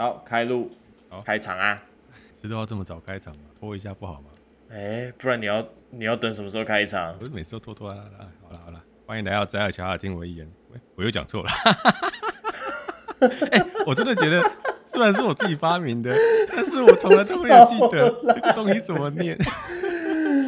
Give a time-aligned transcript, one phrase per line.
[0.00, 0.70] 好，开路，
[1.10, 1.78] 好，开场啊！
[2.40, 3.42] 知道要这么早开场吗？
[3.60, 4.30] 拖一下不好吗？
[4.70, 7.14] 哎、欸，不然你要你要等什么时候开场？
[7.18, 8.26] 不是每次都拖拖拉拉。
[8.42, 10.50] 好了好了，欢迎来到宅尔乔尔，听我一言。
[10.72, 11.50] 喂，我又讲错了。
[13.50, 14.42] 哎、欸，我真的觉得，
[14.86, 16.16] 虽然是我自己发明的，
[16.48, 19.36] 但是我从来都没有记得 这个东西怎么念。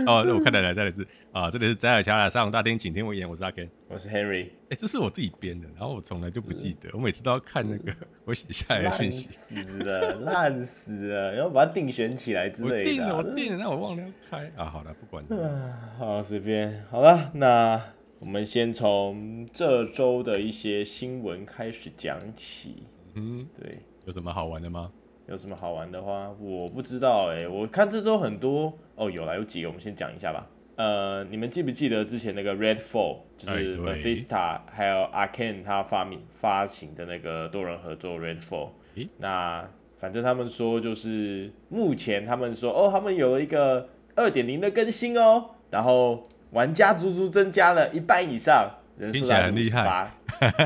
[0.07, 1.51] 哦，那我看来来再来一次啊！
[1.51, 3.29] 这里是宅尔乔亚沙龙大厅，请听我演。
[3.29, 4.47] 我是阿 Ken，我是 Henry。
[4.47, 7.95] 哎、欸，这是我自己编的，然后我从来就不记得，我每次都要看那个
[8.25, 9.29] 我写下来的讯息。
[9.55, 11.35] 烂死了，烂死了！
[11.35, 12.91] 然后把它定选起来之类的。
[12.91, 14.67] 我定了，我定了，但我忘了要开啊！
[14.67, 15.95] 好了，不管了。
[15.99, 16.85] 好，随便。
[16.91, 17.81] 好了，那
[18.19, 22.85] 我们先从这周的一些新闻开始讲起。
[23.15, 24.91] 嗯，对，有什么好玩的吗？
[25.33, 27.49] 有什么好玩的话，我不知道哎、欸。
[27.49, 30.47] 我看这周很多哦，有啦，有几个，我们先讲一下吧。
[30.77, 38.73] 呃，你们记不记得之前那个 Redfall，就是 Bethesda 还有 Arkane 他发明发行的那个多人合作 Redfall？
[38.97, 50.11] 诶，那反正他们说就是目前他们说哦，他们有了一个二点零的更新哦，然后玩家足足增加了一半以上，人数很厉害，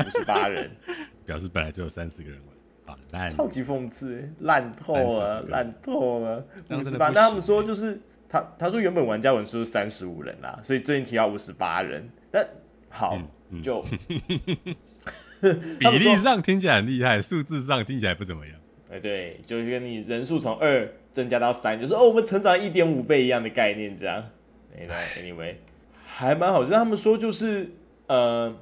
[0.05, 0.69] 五十八人，
[1.25, 2.56] 表示本来就有三十个人玩。
[3.29, 6.45] 超级讽刺，烂透了，烂透了。
[6.69, 12.09] 五十八，那他们说就是他他说原本玩家文数是三十五人啦，所以最近提到五十八人。
[12.31, 12.47] 但
[12.89, 13.81] 好，嗯嗯、就
[15.79, 18.55] 比例上听起来很厉害，数字上听起来不怎么样。
[18.91, 24.23] 哎，对，就是跟你人数从二增加到三，就是哦，我们成长一点五倍一样的概念，这样。
[24.77, 24.87] 哎
[25.19, 25.55] ，anyway，
[26.05, 26.63] 还蛮好。
[26.63, 27.71] 就他们说就是
[28.07, 28.55] 呃。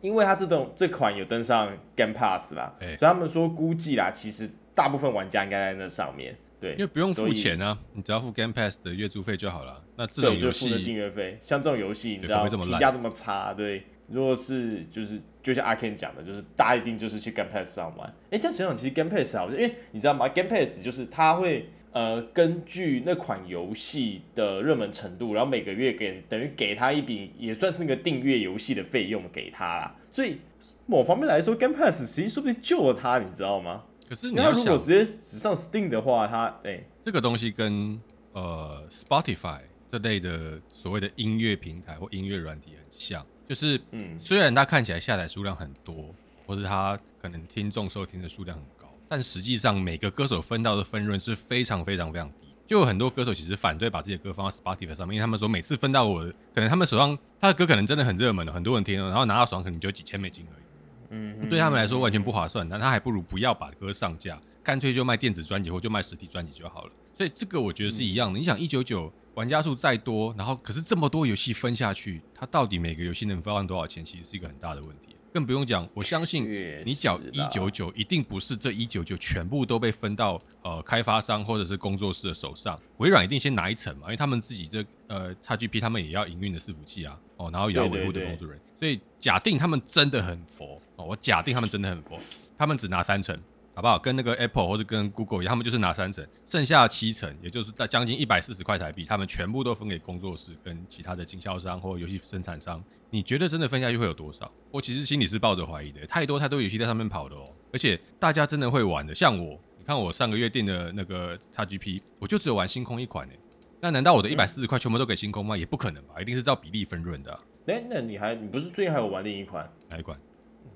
[0.00, 6.36] 因为它这种这款有登上 Game Pass 啦，欸、所以他们说估计啦，其实大部分玩家应该在那上面。
[6.60, 9.82] 对，因为不用付钱啊，你只要付 Game Pass 的月租费就好了。
[9.96, 18.08] 那这种游戏订阅费，像这种游戏，你知道评价这么差，对，如果是就是就像阿 Ken 讲的，就是大家一定就是去 Game Pass 上玩。
[18.08, 21.70] 哎、欸，这样想想，其实 Game Pass 好像，因为你知道吗？Game Pass 就是它会。
[21.92, 29.96] 呃，根据那款游戏的热门程度，然后每个月给等于给他一笔，也算是那个订阅游戏的费用给他啦。
[30.12, 30.38] 所以
[30.86, 33.84] 某方面来说，Game Pass 实际说不定救了他，你知道吗？
[34.08, 38.00] 可是你要如果直接只上 Steam 的话，他哎，欸、这个东西跟
[38.32, 46.14] 呃 Spotify 这类的所谓的音乐平台或音乐软体很像，就是嗯，虽然它看起来下载数量很多，
[46.46, 48.64] 或者它可能听众收听的数量很。
[49.08, 52.40] 但实际上，每个歌手分到的分润是非常非常非常低。
[52.66, 56.22] 就有很多歌手其实反对把自己的歌放到 Spotify 上面，因为他们说每次分到我，
[56.54, 60.64] 可能他们手上他的歌可能真的很热门的，很多人听了，然后拿到手上可能就几千美金而已。
[61.10, 62.68] 嗯，对他们来说完全不划算。
[62.68, 66.92] 但他还不如不要把歌上架，干脆就卖电子专辑或就卖实体专辑就好了。
[67.16, 68.38] 所以这个我觉得是一样的。
[68.38, 75.16] 你想一九九玩家数再多，然后可是这么多游戏分下去，它到底每个游戏能分到多少钱，其实是一个很大的问题。
[75.32, 76.48] 更不用讲，我相信
[76.84, 92.18] 你缴一九九一定不是这一九九全部都被分到呃开发商或者是工作室的手上，微软一定先拿一层嘛，因为他们自己这呃 XGP 他们也要营运的伺服器啊，哦，然后也要维护的工作人员，所以假定他们真的很佛哦，我假定他们真的很佛，
[92.56, 93.38] 他们只拿三层。
[93.78, 93.96] 好不好？
[93.96, 102.82] 跟那个 Apple 或者跟 Google 一样，他们就是拿三成，剩下七成，也就是在将近一百四十块台币，他们全部都分给工作室跟其他的经销商或游戏生产商。
[103.08, 104.50] 你觉得真的分下去会有多少？
[104.72, 109.14] 我其实心里是抱着怀疑的，太多太多游戏在上面跑的哦，而且大家真的会玩的。
[109.14, 113.38] 像我，你看我上个月订的那个 XGP，我就只有玩星空一款诶。
[113.80, 115.56] 那难道我的一百四十块全部都给星空吗？
[115.56, 117.38] 也不可能吧，一定是照比例分润的啊。
[117.66, 119.72] 诶，那你还你不是最近还有玩另一款？
[119.88, 120.18] 哪一款？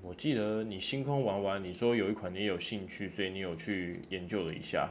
[0.01, 4.89] 我记得你星空玩完，你说有一款你有兴趣，所以你有去研究了一下。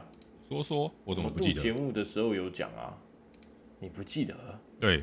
[0.49, 1.61] 说说，我怎么不记得？
[1.61, 2.97] 节目的时候有讲啊，
[3.79, 4.35] 你不记得？
[4.79, 4.97] 对，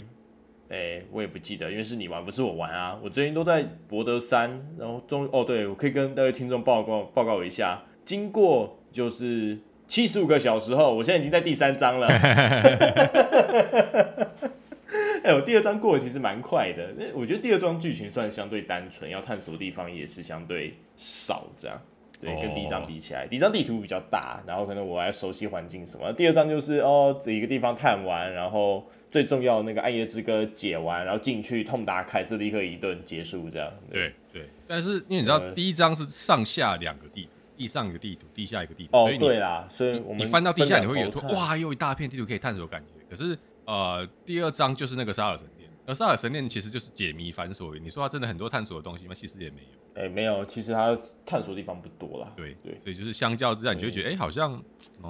[0.68, 2.98] 哎、欸，我也不记得，因为是你玩，不是我玩啊。
[3.02, 9.58] 我最近都在博德三，然后中哦，对，我可以跟各位听众报告报告一下，经过就是
[9.88, 12.06] 七十五个小时后，我现在已经在第三章了。
[15.22, 16.92] 哎，我第二章过得其实蛮快的。
[16.96, 21.80] 那我觉得第二章剧情算相对单纯，要探索的地方也是相对少，这样。
[22.20, 26.12] 对，跟第一章比起来，第一章地图比较大，然后可能我还熟悉环境什么。
[26.12, 33.72] 第二章就是哦，这一个地方探完，然后最重要的那个暗夜之歌解完，然后进去痛打凯瑟立刻一顿结束，这样。
[33.90, 34.50] 对对，对。
[34.66, 38.90] 但是因为你知道，第一章是上下两个地图，地上一个地图，地下一个地图。
[38.98, 43.02] 哦，对啦，所以我们你翻到地下，你会有哇，又一大片地图可以探索，感觉。
[43.08, 43.38] 可是。
[43.70, 47.78] 呃，第二章就是那个沙尔神殿，而沙尔神殿其实就是解谜繁琐。
[47.78, 49.14] 你说它真的很多探索的东西吗？
[49.14, 49.68] 其实也没有。
[49.94, 52.32] 哎、欸，没有，其实它探索的地方不多啦。
[52.36, 54.60] 对对，所以就是相较之下，你就会觉得，哎、嗯欸，好像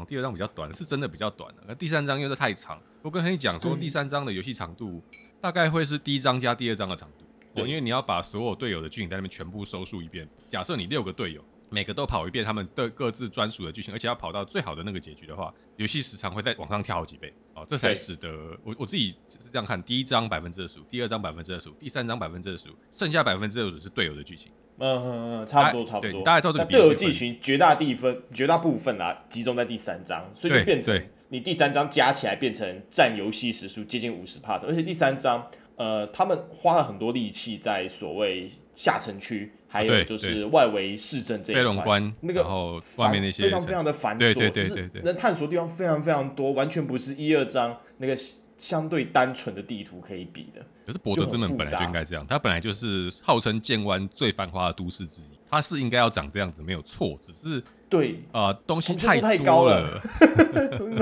[0.07, 1.63] 第二章比较短，是真的比较短的。
[1.67, 2.79] 那第三章又是太长。
[3.01, 5.03] 我跟你讲说，第三章的游戏长度
[5.41, 7.25] 大概会是第一章加第二章的长度。
[7.55, 10.29] 对，因为你要把所有队友的剧情在那边全部收束一遍。
[10.51, 24.51] 假设你六个队友，每个都跑一遍他们的各自专属的剧情，而且要跑到最好的那个结局的话，游戏时长会再往上跳好几倍哦，这才使得我我自己是这样看：第一章百分之二十五，第二章百分之二十五，第三章百分之二十五，剩下百分之二十五是队友的剧情。
[24.79, 26.23] 嗯嗯嗯，差不多差不多。
[26.23, 35.49] 大概照这个队友剧情绝大地分绝大部分啊集中在第三章，所以就变成你第三章加起来变成占游戏时数接近五十 part，而且第三章。
[35.77, 48.17] 呃，他们花了很多力气在所谓下城区，还有就是外围市政这一块，那个然后外面那些非常非常的繁琐，对对对对能探索的地方非常非常多，完全不是一二张那个
[48.59, 50.61] 相对单纯的地图可以比的。
[50.85, 57.63] 可是博德之门本来就应该这样，它本来就是号称剑湾最繁华的都市之一，它是应该要长这样子，没有错，只是。
[57.89, 60.01] 对啊、呃，东西太太高了，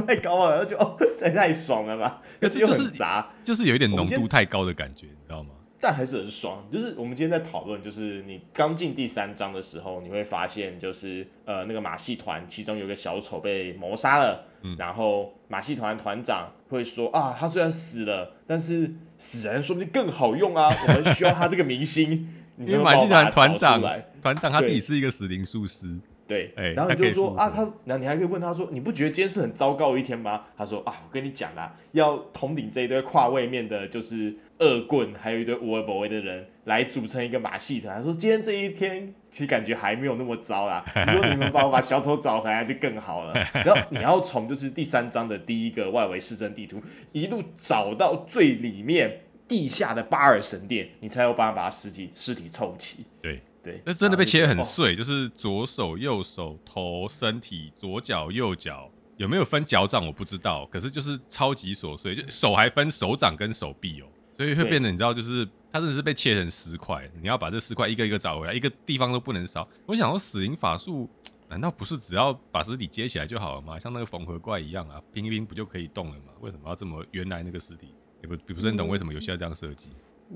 [0.07, 2.23] 太高了，然后就哦， 这太爽了吧？
[2.41, 5.51] 可是就是杂，就是有一点浓度太高的感觉，你知道吗？
[5.81, 6.67] 但还是很爽。
[6.73, 22.29] 就是我们今天在讨论，就是你刚进第三章的时候，你会发现，就是呃，那个马戏团其中有个小丑被谋杀了，嗯、然后马戏团团长会说啊，他虽然死了，但是死人说不定更好用啊， 我们需要他这个明星。
[22.59, 23.81] 因为马戏团团长
[24.21, 25.87] 团长他自己是一个死灵术师。
[26.29, 30.43] 对，然后你就说啊，他，然后你还可以问他说，你不觉得今天是很糟糕的一天吗？
[30.59, 37.97] 他说啊，我跟你讲啦，要统领这一堆跨位面的，就是恶棍，还有一堆无为不为的人来组成一个马戏团。
[37.97, 40.85] 他说今天这一天其实感觉还没有那么糟啦。
[40.95, 43.33] 你说你们帮我把小丑找回来就更好了。
[43.65, 46.79] 然后你要从就是第三章的第一个外围市政地图
[47.13, 53.07] 一路找到最里面地下的巴尔神殿，你才有办法把尸体尸体凑齐。
[53.23, 53.41] 对。
[53.69, 69.69] 对，那真的被切得很碎，就是左手、右手、头、身体、左脚、右脚，有没有分脚掌我不知道，可是就是超级琐碎，就手还分手掌跟手臂哦，所以会变得你知道，就是它真的是被切成十块，你要把这十块一个一个找回来，一个地方都不能少。
[69.85, 71.07] 我想说，死灵法术
[71.51, 73.79] 难道不是只要把尸体接起来就好了吗？
[73.79, 76.33] 像那个缝合怪一样啊，拼一拼不就可以动了吗？
[76.41, 77.95] 为什么要这么原来那个尸体？
[78.23, 79.91] 也不也不是很懂为什么游戏要这样设计。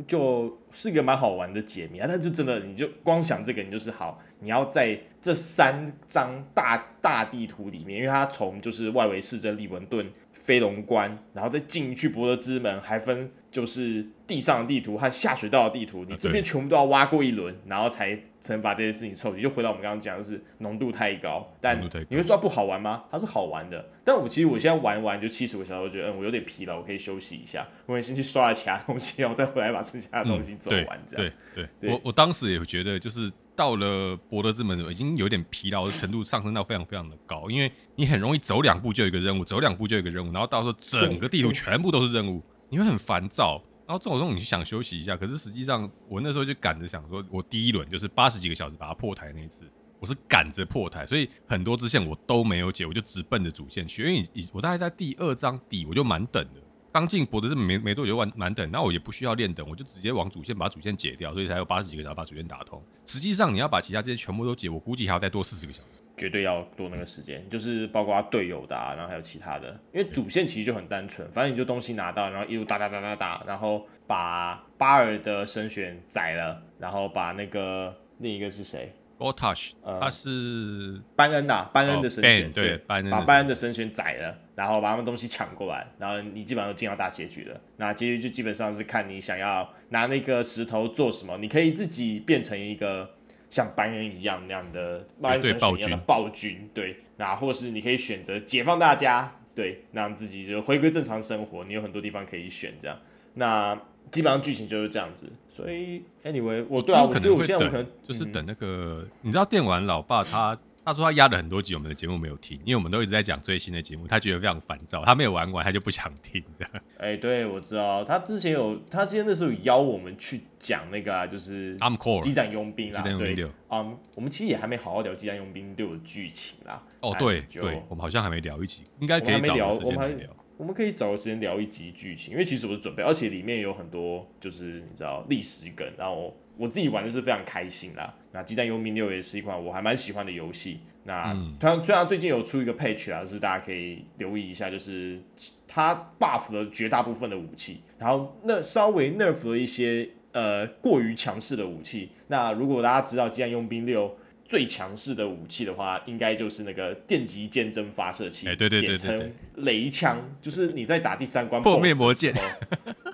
[0.07, 10.11] 就是一个蛮好玩的解谜啊，但就真的，你就光想这个，你就是好，你要在这三张大大地图里面，因为它从就是外围市政利文顿。
[10.43, 19.41] 飞龙关，然后再进去博德之门，还分就是地上的地图和下水道的地图，你这边全部都要挖过一轮，然后才才能把这些事情凑齐。
[19.41, 23.05] 就回到我们刚刚讲的是浓度太高，但你会说不好玩吗？
[23.11, 30.99] 它是好玩的，但我其实我现在玩完就七十个小时，我觉得嗯我有点疲劳，我可以休息一下，我先去刷了其他东西，然后再回来把剩下的东西走完。
[31.07, 33.31] 这样，对对，对，我我当时也觉得就是。
[33.63, 43.63] 到了博德之门，已经有点疲劳的程度上升到非常非常的高，因为你很容易走两步就有一个任务，走两步就有一个任务，然后到时候整个地图全部都是任务，你会很烦躁。
[43.87, 49.61] 然后这种时候你就想休息一下，可是实际上我那时候就赶着想说，我第一轮就是八十几个小时把它破台那一次，
[50.01, 56.61] 我是赶着破台，所以很多支线我都没有解，我就直奔着主线去，因为我大概在第二章底我就蛮等的。
[56.93, 62.83] 刚进博德是没没多久就完满等，那我也不需要练等，我就直接往主线把主线解掉，所以才有八十几个小时把主线打通。
[63.07, 78.93] 实际上你要把其他这些全部都解，我估计还要再多四十个小时，绝对要多那个时间，就是包括队友的、啊，然后还有其他的，因为主线其实就很单纯，反正你就东西拿到，然后一路打打打打打，然后把巴尔的神选宰了，然后把那个另一个是谁
[79.23, 87.61] ？Gortash，他是班恩呐，班恩的神选，哦、对，班恩把班恩的神选宰了，然后把他们东西抢过来，然后你基本上就进到大结局了。
[87.77, 93.09] 那结局就基本上是看你想要拿那个石头做什么，你可以自己变成一个
[93.49, 101.65] 像班恩一样那样的班恩神选一样的暴君，对，那或是你可以选择解放大家，对，让自己就回归正常生活。
[101.65, 102.99] 你有很多地方可以选，这样，
[103.35, 103.79] 那
[104.11, 105.31] 基本上剧情就是这样子。
[105.55, 116.73] 所以，anyway，我对啊，可能会等，我可能就是等那个，嗯、你知道电玩老爸他他说他压了很多集我们的节目没有听，因为我们都一直在讲最新的节目，他觉得非常烦躁，他没有玩完他就不想听这样。
[116.99, 123.37] 哎、欸，对，我知道，他之前有，他之前那时候有邀我们去讲那个、啊，就是《I'm Core》《机战佣兵》啦，对，
[123.69, 126.83] 嗯，um, 我们其实也还没好好聊《机战佣兵六》的剧情啦。
[127.01, 130.31] 哦，对对，我们好像还没聊一集，应该可以找个时间来聊。
[130.57, 138.15] 我们可以找个时间聊一集剧情，因为其实我是准备，而且里面有很多就是你知道历史梗，然后我自己玩的是非常开心啦。
[138.33, 140.81] 那《鸡蛋佣兵六》也是一款我还蛮喜欢的游戏。
[141.05, 145.21] 那它虽然最近有出一个 patch 啊，就是大家可以留意一下，就是
[145.67, 152.11] 它 buff 了绝大部分的武器，然后那稍微 nerf 了一些呃过于强势的武器。
[152.29, 154.09] 那如果大家知道《鸡蛋佣兵六》。
[154.45, 162.35] 最强势的武器的话，应该就是那个电极剑针发射器，对对对，简称雷枪， 就是你在打第三关破灭魔剑，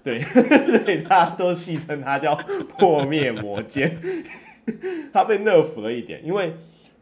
[0.02, 0.20] 对，
[0.84, 2.34] 对，大家都戏称它叫
[2.78, 3.98] 破灭魔剑。
[5.14, 6.52] 它被 nerf 了一点，因为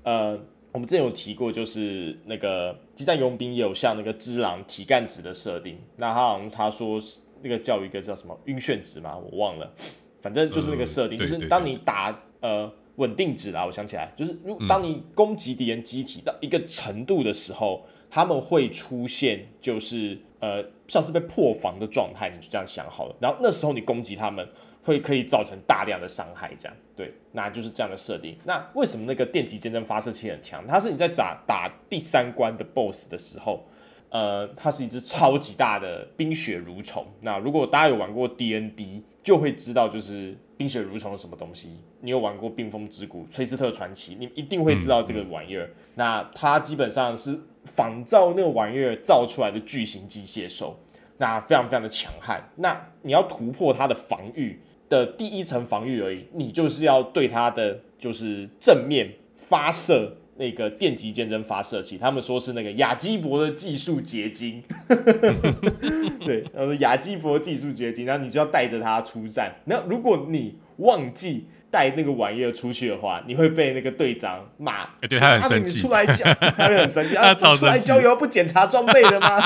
[0.05, 0.39] 呃，
[0.71, 5.77] 我们之前有提过，就是那个机战佣兵也有像那个只狼体干值的设定。
[5.97, 9.75] 那他好像他说是那个叫一个叫什么晕眩值嘛，我忘了，
[10.23, 23.17] 反正就是那个设定，就是当你打呃稳定值啦，我想起来，就是如当你攻击敌人机体到一个程度的时候，他们会出现就是呃像是被破防的状态，你就这样想好了。
[23.21, 24.47] 然后那时候你攻击他们。
[24.87, 28.39] 会可以造成大量的伤害，这样对，那就是这样的设定。
[28.45, 30.65] 那为什么那个电极尖针发射器很强？
[30.65, 33.65] 它是你在打打第三关的 BOSS 的时候，
[34.11, 37.07] 呃，它是一只超级大的冰雪蠕虫。
[37.21, 41.71] 那如果大家有玩过 DND，就会知道就是冰雪蠕虫是什么东西。
[42.01, 45.71] 你有玩过冰封之谷、崔斯特传奇，你一定会知道这个玩意儿。
[45.95, 50.79] 那它基本上是仿造那个玩意儿造出来的巨型机械兽，
[51.19, 52.49] 那非常非常的强悍。
[52.57, 54.61] 那你要突破它的防御。
[54.89, 64.63] 的第一层防御而已，你就是要对它的就是正面发射那个电击坚针发射器，他们说是那个亚基伯的技术结晶，
[66.25, 69.55] 对，他说亚基伯技术结晶，然后你就要带着它出战。
[69.65, 76.25] 那如果你忘记带那个玩意儿出去的话，你会被那个队长骂，对他很生气，你出来交，
[76.57, 79.41] 他会很生气，他出来郊游不检查装备的吗？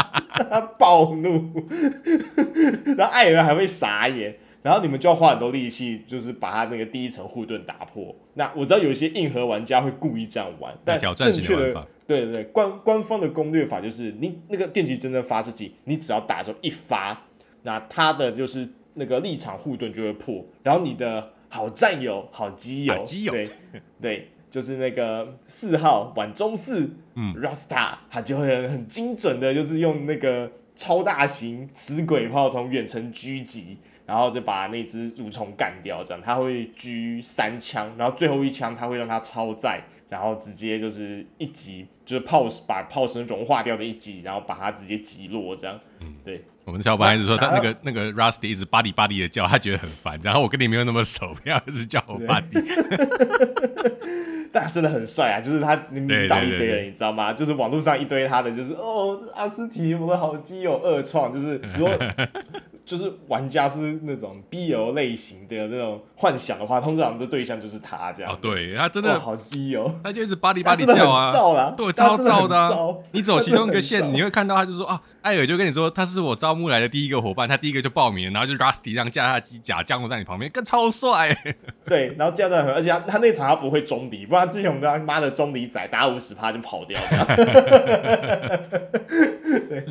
[0.50, 1.66] 他暴怒，
[2.97, 4.37] 然后艾尔还会傻眼。
[4.62, 8.14] 然后你们就要花很多力气，就是把它那个第一层护盾打破。
[8.34, 17.26] 那我知道有一些硬核玩家会故意这样玩，但正确的，对对对，官官方的攻略法就是，你那个电击真正发射器，你只要打的时候一发，
[17.62, 23.50] 那他的就是那个立场护盾就会破，然后你的好战友、好基友，基友，对
[24.00, 33.78] 对，就是那个四号晚中四，嗯，Rasta，他就会很精准的，就是用那个超大型磁轨炮从远程狙击。
[34.10, 45.78] 然后就把那只蠕虫干掉，这样他会狙三枪，然后最后一枪他会让它超载，然后直接就是一击，就是炮把炮身融化掉的一击，然后把它直接击落，这样。
[46.00, 46.42] 嗯，对。
[46.64, 50.18] 我们小伙伴一直说他那个那个 Rusty 一直巴迪巴迪的叫，他觉得很烦。
[50.24, 52.48] 然后我跟你没有那么熟，不要一直叫我巴迪。
[54.52, 57.32] 但他真的很帅啊，就是他你迷倒一堆人，你知道吗？
[57.32, 61.96] 就是网络上一堆他的，就是哦阿斯提我的好基友二创，就是如果。
[62.90, 68.32] 就是玩家是那种 BL 类型的那种幻想的话，通常的对象就是他这样。
[68.32, 72.68] 哦，对，他真的好基友，他就一直巴里巴里叫啊，对，超燥的、啊。
[73.12, 81.32] 你走其中一个线，你会看到他就说啊，艾尔就跟你说他是我招募来的第一个伙伴，他第一个就报名，然后就 Rusty 这样架他的机甲降落在你旁边，更超帅。
[81.87, 87.26] 对，然后这样的很，而且他他那场他不会中离，不然之前我们他妈的中离仔打五十趴就跑掉了。
[89.70, 89.87] 对，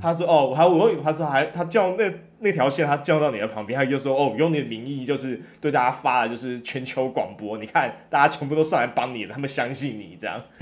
[0.00, 2.12] 他说哦，还我他说还他叫那。
[2.44, 7.56] 那条线他叫到你的旁边，他就说：“哦，用你的名义就是对大家发了，就是全球广播。
[7.56, 10.40] 你看，大家全部都上来帮你了，他们相信你这样，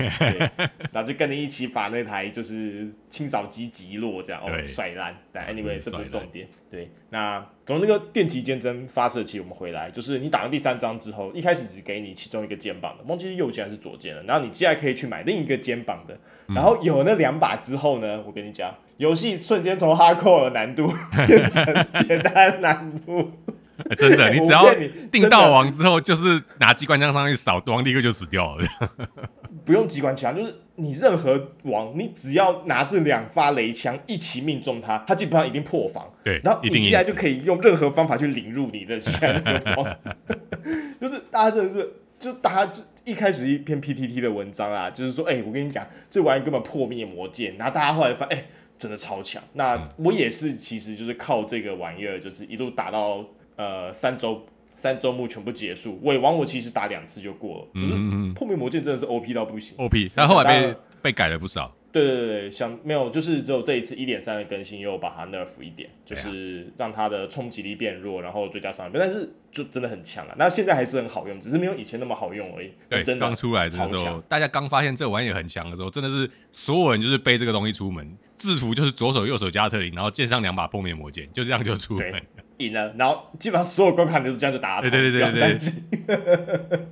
[0.91, 5.13] 然后就跟你一起把那台就是清扫机击落，这样哦，甩烂。
[5.33, 6.47] 但 anyway，这不是重点。
[6.71, 14.23] 对，那从那个电击尖针发射器，我们回来，就是你打完第三章之后，一开始只给你其中一个肩膀的，忘记是右肩还是左肩了。
[14.23, 16.17] 然后你接下来可以去买另一个肩膀的。
[16.47, 18.73] 然后有那两把之后呢，我跟你讲。”
[19.03, 20.87] 游戏瞬间从 hardcore 的难度
[21.27, 23.33] 变成简单难度，
[23.89, 24.73] 欸，真的，你只要
[25.11, 28.65] 定到王之后，就是拿机关枪上去扫，王立刻就死掉了。
[29.65, 36.09] 不用机关枪，就是你任何王，你只要拿这两发雷枪一起命中他，他基本上一定破防。
[36.23, 39.29] 对，然后你接下来就可以用任何方法去领入你的枪。
[41.01, 48.47] 就是大家真的是，就大家就一开始一篇 PTT 的文章啊，就是说，哎、欸，我跟你讲，这玩意根本破灭魔剑，然后大家后来发现，哎、欸。
[48.77, 53.25] 真的超强，那我也是，其实就是靠这个玩意儿，就是一路打到
[53.55, 55.99] 呃三周三周目全部结束。
[56.03, 57.93] 尾王我其实打两次就过了，就是
[58.33, 61.73] 破灭魔剑真的是 OP 到不行，OP，但后来被被改了不少。
[61.93, 70.33] 对对对，想没有，就是只有这一次一点三的更新又把它 nerf 一点，就是让它的冲击力变弱，然后追加伤害，但是就真的很强啊。
[70.35, 72.71] 那现在还是很好用，只是没有以前那么好用而已。
[72.89, 82.21] 对，真的刚出来的时候，大家刚发现这玩意很强的时候，真的是所有人就是背这个东西出门，制服就是左手右手加特林，然后剑上两把破灭魔剑，就这样就出门。
[82.57, 84.79] 赢了，然后基本上所有关卡都是这样就打。
[84.81, 85.59] 对对对对对，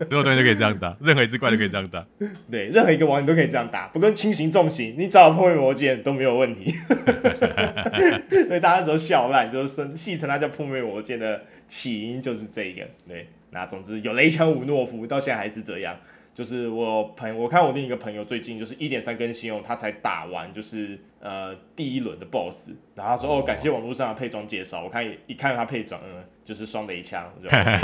[0.10, 2.06] 所有东西都可以这样打， 任何一只怪都可以这样打。
[2.50, 6.74] 对，任何一个王你都可以这样打，不论轻型重型，你找破灭魔剑都没有问题。
[8.48, 12.88] 所以大家都笑烂，就是生戏称它叫破灭魔剑的起因就是这个。
[13.08, 15.96] 对，那总之有雷枪五诺夫到现在还是这样。
[16.34, 27.30] 就是我朋友，我看我另一个朋友最近就是一点三更新哦，他才打完就是呃第一轮的 BOSS，然后他说哦，感谢网络上的配装介绍，我看一看他配装，嗯，就是双雷枪，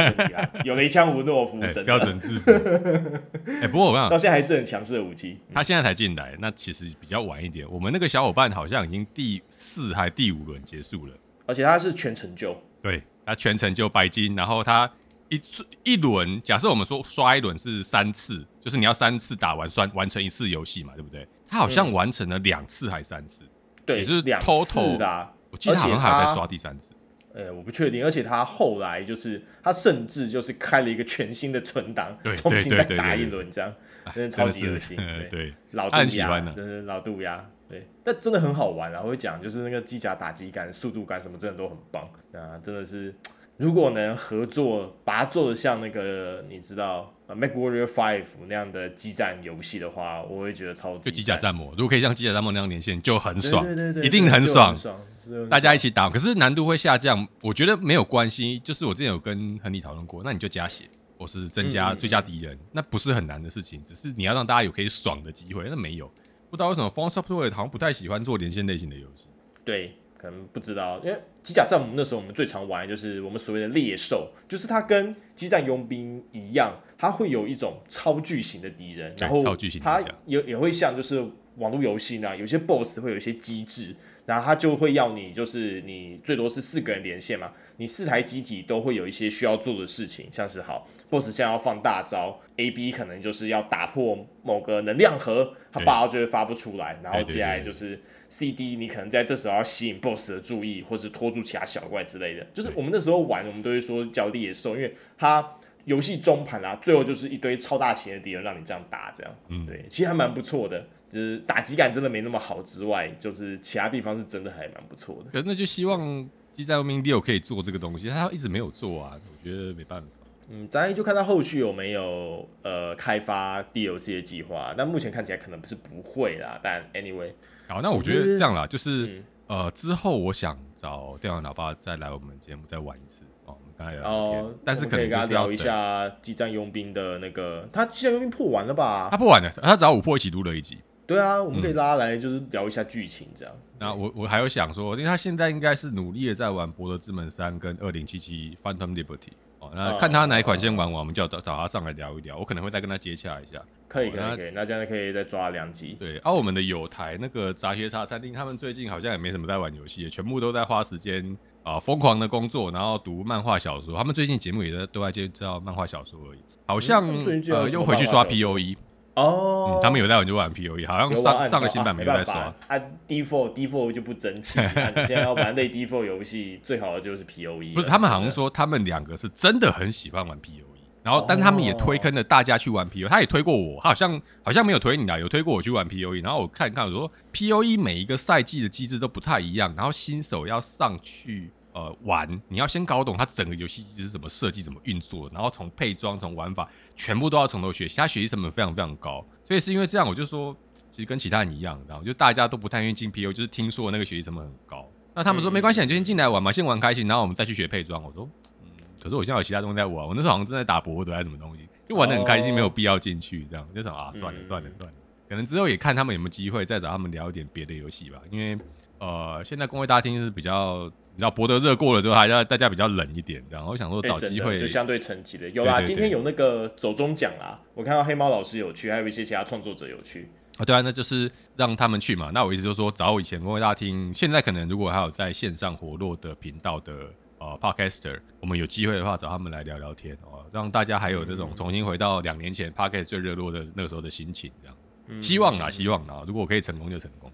[0.63, 2.39] 有雷枪无懦夫，真的标准字。
[3.47, 5.37] 哎、欸，不过我跟你讲，到现在还是很强势的武器。
[5.53, 7.69] 他现在才进来，那其实比较晚一点。
[7.69, 11.13] 我们那个小伙伴好像已经第四还第五轮结束了，
[11.45, 14.89] 而且他是全成就，对，他全成就白金，然后他。
[15.29, 21.27] 一次一轮，假设我们说刷一轮是三次，就是你要三次打完算完成一次游戏嘛，对不对？
[21.47, 23.45] 他好像完成了两次还三次，
[23.85, 25.31] 对，也就是两次的、啊。
[25.49, 26.93] 我记得他好像还在刷第三次。
[27.33, 33.73] 呃、欸，我不确定，而且他后来就是他甚至就是开了一个全新的存档，重新再打一轮，这样
[34.13, 34.97] 真的超级恶心。
[35.29, 37.45] 对，老杜牙，真是老杜牙。
[37.69, 39.01] 对，但真的很好玩啊！
[39.03, 42.57] 我会讲，就是那个机甲打击感、速度感什么，真的都很棒啊！
[42.63, 43.13] 真的是。
[43.57, 51.09] 如果能合作，把它做的像那个你知道《MechWarrior Five》那样的激战游戏的话，我会觉得超级。
[51.09, 57.27] 就机甲战魔，如果可以像机甲战魔那样连线，就很爽，对对对对一定很爽，很爽，大家一起打，可是难度会下降。
[57.41, 60.85] 我觉得没有关系，就是我之前有跟亨利讨论过，那你就加血，
[61.17, 65.65] 或是增加最佳敌人，嗯，那不是很难的事情，只是你要让大家有可以爽的机会。
[65.67, 66.07] 那没有，
[66.51, 69.25] 不知道为什么 From Software 好像不太喜欢做连线类型的游戏。
[69.65, 69.97] 对。
[70.17, 79.43] 可能不知道，因为机甲战魔那时候我们最常玩的就是我们所谓的猎兽，就是它跟机战佣兵一样，它会有一种超巨型的敌人，然后
[79.81, 81.23] 它也也会像就是
[81.57, 83.95] 网络游戏那样，有些 BOSS 会有一些机制，
[84.25, 97.99] 然后它就会要你就是你最多是四个人连线嘛，你四台机体都会有一些需要做的事情，像是好 BOSS 现在要放大招，A B 可能就是要打破某个能量盒，它大招就会发不出来，然后接下来就是。
[98.29, 102.45] C D，你可能在这时候要吸引 BOSS 的注意，或是拖住其他小怪之类的。
[102.53, 105.55] 就是我们那时候玩，我们都会说叫猎兽，因为它
[105.85, 110.85] 游戏中盘啊，最后就是一堆超大型的敌人让你这样打，这样，嗯，对，其实还蛮不错的。
[111.09, 115.31] 就是打击感真的没那么好之外，就是其他地方是真的还蛮不错的。
[115.31, 116.01] 可是那就希望
[116.57, 120.07] 《机战佣兵六》可以做这个东西，他一直没有做啊，我觉得没办法。
[120.49, 126.59] 嗯，咱就看他后续有没有呃开发 DLC 的计划，但目前看起来可能不是不会啦。
[126.63, 127.31] 但 anyway。
[127.67, 129.23] 好，那我觉得这样啦，就是、嗯、
[129.65, 133.55] 呃，之后我想找电玩老爸再来我们节目再玩一次哦。
[133.59, 139.09] 我们刚才聊天，哦、但是可，可以跟他聊一下激战佣兵的那个，他激战佣兵破完了吧？
[139.11, 140.79] 他破完了，他找五破一起录了一集。
[141.07, 143.53] 对啊，我们可以拉来就是聊一下剧情这样。
[143.55, 149.17] 嗯、那我我还有想说，因为他现在应该是努力的在玩《博德之门三》跟《二零七七 Phantom Liberty》。
[149.59, 152.37] 哦那看他哪一款先玩完，我们就要找找他上来聊一聊。
[152.37, 153.59] 我可能会再跟他接洽一下。
[153.87, 154.51] 可以，可以，可以。
[154.53, 155.95] 那这样可以再抓两集。
[155.99, 163.97] 对，而、啊、我们的友台那个杂学茶餐厅，他们最近好像也没什么在玩游戏，全部都在花时间啊，疯狂的工作，然后读漫画小说。
[163.97, 166.39] 他们最近节目也在都在介绍漫画小说而已。
[166.67, 168.75] 好像、嗯、呃又回去刷 POE。
[169.17, 172.53] 哦、嗯，他们有在玩就玩 P O E，好像上上个新版没有在刷。
[172.67, 174.59] 啊，default default 就不争气。
[174.95, 177.73] 你现在要玩类 default 游戏，最好的就是 P O E。
[177.73, 183.09] 不是，他们好像说他们两个是真的很喜欢玩 P O E，然后但他们也推坑了大家去玩 P O E。
[183.09, 186.21] 他也推过我，他好像好像没有推你啦，有推过我去玩 P O E。
[186.21, 191.51] 然后我看看，我说 P O E 每一个赛季的机制都不太一样，然后新手要上去。
[191.77, 197.95] 呃，玩你要先搞懂它整个游戏机制是怎么设计、怎么运作，然后从配装、从玩法，全部都要从头学习。
[197.95, 200.57] 它学习成本非常非常高，所以是因为这样，我就说，
[200.89, 204.89] 其实跟其他人一样，然后就大家都不太愿意进 PU，就是听说那个学习成本很高。
[205.13, 208.01] 那他们说没关系，你就先进来玩嘛，先玩开心，然后我们再去学配装。
[208.01, 208.27] 我说，
[208.63, 213.45] 嗯，可是我现在有其他东西在玩，我那时候好像正在打博德还是什么东西，就玩的很开心，没有必要进去。
[213.51, 214.97] 这样就想啊，算了算了算了，
[215.29, 218.57] 可能之后也看他们有没有机会再找他们聊一点别的游戏吧，因为
[218.97, 220.91] 呃，现在工会大厅是比较。
[221.17, 223.65] 你知道博德热过了之后，还要大家比较冷一点，这样。
[223.65, 225.49] 我想说找机会就相对沉寂的。
[225.49, 230.29] 有啦，今天有那个走中奖啦，我看到黑猫老师有去，还有一些其他创作者有去。
[230.59, 232.29] 啊，对啊，那就是让他们去嘛。
[232.31, 236.93] 那我意思就是说，找我以前公会大厅，现在可能如果还有在线上活络的频道的
[237.39, 244.77] 呃 Podcaster，我们有机会的话找他们来聊聊天哦，让大家还有这种重新回到两年前 Podcast 最热络的那个时候的心情，这样。
[245.07, 247.31] 嗯、希望啦，希望啦，如果我可以成功就成功。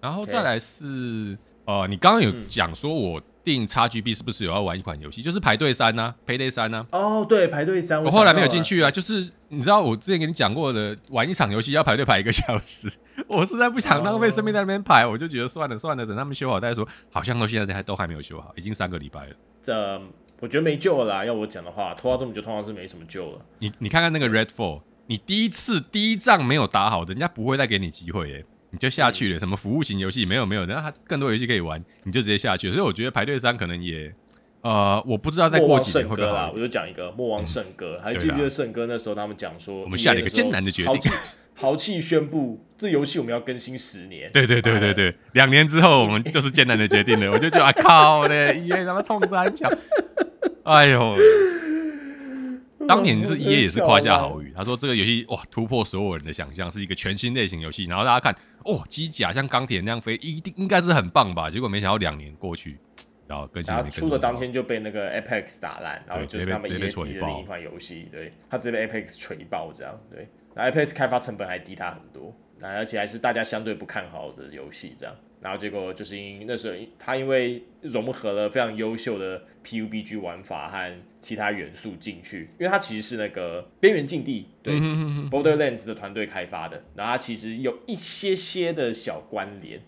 [0.00, 1.38] 然后再来是。
[1.66, 6.86] 呃，你刚刚有讲说，我订 XGB 是不是有要玩一款游戏，就是排队三呐？Payday 三呐？
[6.92, 8.02] 哦，对，排队三。
[8.02, 12.90] 我后来没有进去啊，就是你知道我之前跟你讲过的，玩一场游戏要排队排一个小时，
[13.28, 16.86] 我实在不想浪费生命在那边排，我就觉得算了算了，等他们修好再说。
[17.10, 19.36] 好像到现在还都还没有修好，已经三个礼拜了。
[19.62, 20.00] 这
[20.40, 21.24] 我觉得没救了啦。
[21.24, 23.40] 要我讲的话，拖到这么久，通常是没什么救了。
[23.60, 28.44] 你你看看那个 Redfall，你第一次第一仗没有打好，人家不会再给你机会耶。
[28.74, 32.72] 你就下去了，什么服务型游戏没有没有，然后它更多游戏可以玩，你就直接下去了。
[32.72, 34.12] 所以我觉得排队三可能也
[34.62, 36.50] 呃，我不知道再过几年会不会啦。
[36.52, 41.12] 我就讲一个《莫忘圣歌》，还记不记得圣歌那时候他们讲说，我们下了一个艰难的决定，
[41.54, 44.28] 豪气宣布这游戏我们要更新十年。
[44.32, 47.30] 对对对对对，两年之后我们就是艰难的决定了。
[47.30, 49.70] 我就觉得啊靠嘞，EA 他妈冲三小，
[50.64, 51.16] 哎呦！
[52.86, 57.84] 当年是 EA 也是夸下豪语，他说这个游戏哇突破所有人的想象，是一个全新类型游戏。
[57.84, 61.50] 然后大家看哦，机甲像钢铁那样飞，一定应该是很棒吧？
[61.50, 62.78] 结果没想到两年过去。
[63.26, 80.94] 然后更新，然后出的当天就被那个 Apex 打烂，然后就是他们 EA 自己的另一款游戏，对，他直接被 Apex 锤爆这样，对，那 Apex 开发成本还低他很多，那而且还是大家相对不看好的游戏这样，然后结果就是因那时候他因为融合了非常优秀的 PUBG 玩法和
[81.24, 84.74] 其他元素进去，因为它其实是那个边缘禁地，对
[85.30, 89.80] ，Borderlands 的团队开发的，然后它其实有一些些的小关联，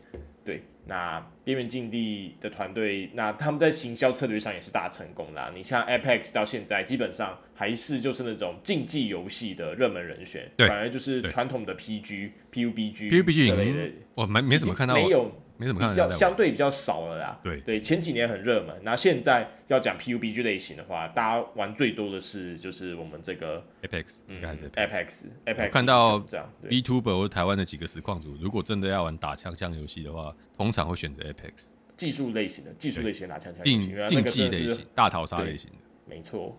[0.42, 0.62] 对。
[0.88, 5.50] 那边缘禁地的团队，那他们在行销策略上也是大成功啦。
[5.52, 15.32] 你像 Apex 到现在基本上还是就是那种竞技游戏的热门人选，反而就是传统的 PG、PUBG、PUBG 之类的，我没没怎么看到，没有。
[15.58, 17.40] 没怎么看，比较相对比较少了啦。
[17.42, 25.70] 对对，前几年很热门，那现在要讲 PUBG 类型的话，大家玩最多的是就是我们这个 Apex，应该还是 Apex，Apex。
[25.70, 31.68] 看到这样，VTuber 或台湾的几个实况组，如果真的要玩打枪枪游戏的话，通常会选择 Apex。
[31.96, 35.76] 技术类型的，技术类型打枪枪竞竞技类型，大逃杀类型的。
[36.04, 36.58] 没错。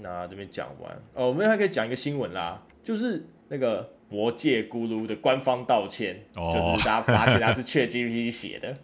[0.00, 3.92] 那这边讲完哦，我们还可以讲一个新闻啦，就是那个。
[4.10, 6.52] 魔界咕噜的官方道歉，oh.
[6.52, 8.76] 就是大家发现他是 ChatGPT 写的，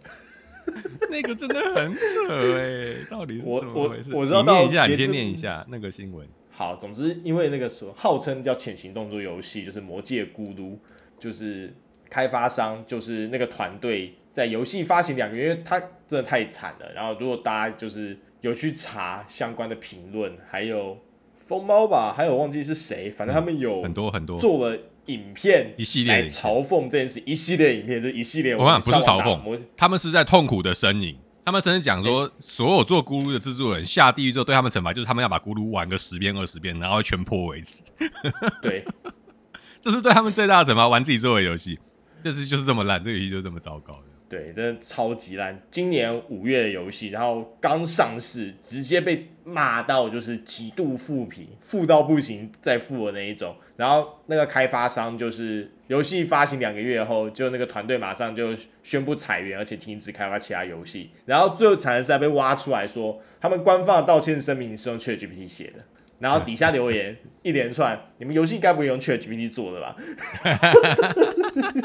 [1.11, 4.13] 那个真的很扯哎，到底是怎么回事？
[4.13, 6.25] 我我知道，你念一下，你先念一下那个新闻。
[6.49, 10.77] 好，总之因为那个所号称叫潜行动作游戏，就是魔界咕噜，
[11.19, 11.75] 就是
[12.09, 16.93] 开发商，就是那个团队在游戏发行两个月，因为他真的太惨了。
[16.93, 20.97] 然后如果大家就是有去查相关的评论，还有
[21.37, 24.79] 疯猫吧，还有忘记是谁，反正他们有很多很多做了。
[25.07, 31.17] 影片一系列嘲讽这件事，一系列影片这一系列，我看不是嘲讽，他们是在痛苦的呻吟。
[31.45, 37.81] 他们甚至讲说，所有做咕噜的制作人下地狱之后，对他们惩罚就是他们要把咕噜玩个十遍二十遍，然后全破为止。
[38.61, 38.83] 对，
[39.81, 40.89] 这是对他们最大的惩罚。
[40.89, 41.79] 玩自己做的游戏，
[42.21, 44.03] 就是就是这么烂，这个游戏就是这么糟糕的。
[44.29, 45.57] 对，真的超级烂。
[45.71, 53.55] 今年五月的游戏，然后刚上市，直接被骂到就是极度负评，负到不行再负的那一种。
[53.77, 58.49] 然后那个开发商就是游戏发行两个月后，就那个团队马上就
[58.83, 61.11] 宣布裁员，而且停止开发其他游戏。
[61.25, 65.83] 然后最后惨的是还被挖出来说，他们官方的道歉声明是用 ChatGPT 写的。
[66.19, 69.95] 然后底下留言一连串，你们游戏该不会用 ChatGPT 做的吧？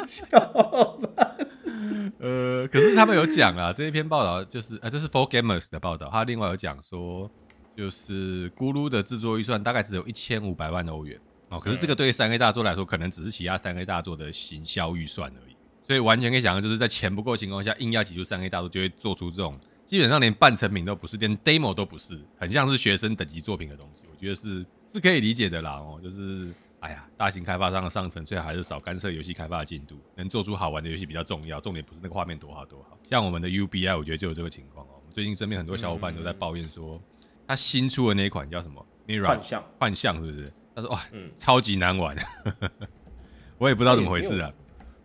[0.08, 0.98] 笑了。
[2.18, 7.30] 呃，可是他们有讲啊，这一篇报道就是呃，这是 For Gamers 的报道，他另外有讲说，
[7.76, 11.18] 就是咕噜的制作预算大概只有一千五百万欧元
[11.48, 26.52] 哦，可是这个对于三 A 大作来说，可能只是其他三 A 大作的行销预算而已，所以完全可以想象，就是在钱不够情况下，硬要挤出三 A 大作，就会做出这种基本上连半成品都不是，连 demo 都不是，很像是学生等级作品的东西，我觉得是是可以理解的啦哦，就是。
[26.82, 31.60] 哎呀，大型开发商的上层最好还是少干涉游戏开发的进度，能做出好玩的游戏比较重要。
[31.60, 34.90] 重点不是那个画面多好多好，像我们的 UBI，我觉得就有这个情况哦。
[34.96, 37.00] 我们最近身边很多小伙伴都在抱怨说，
[37.46, 40.52] 他新出的那一款叫什么？Mirror 幻象，幻象是不是？
[40.74, 42.16] 他说哇，嗯，超级难玩，
[43.58, 44.52] 我也不知道怎么回事啊。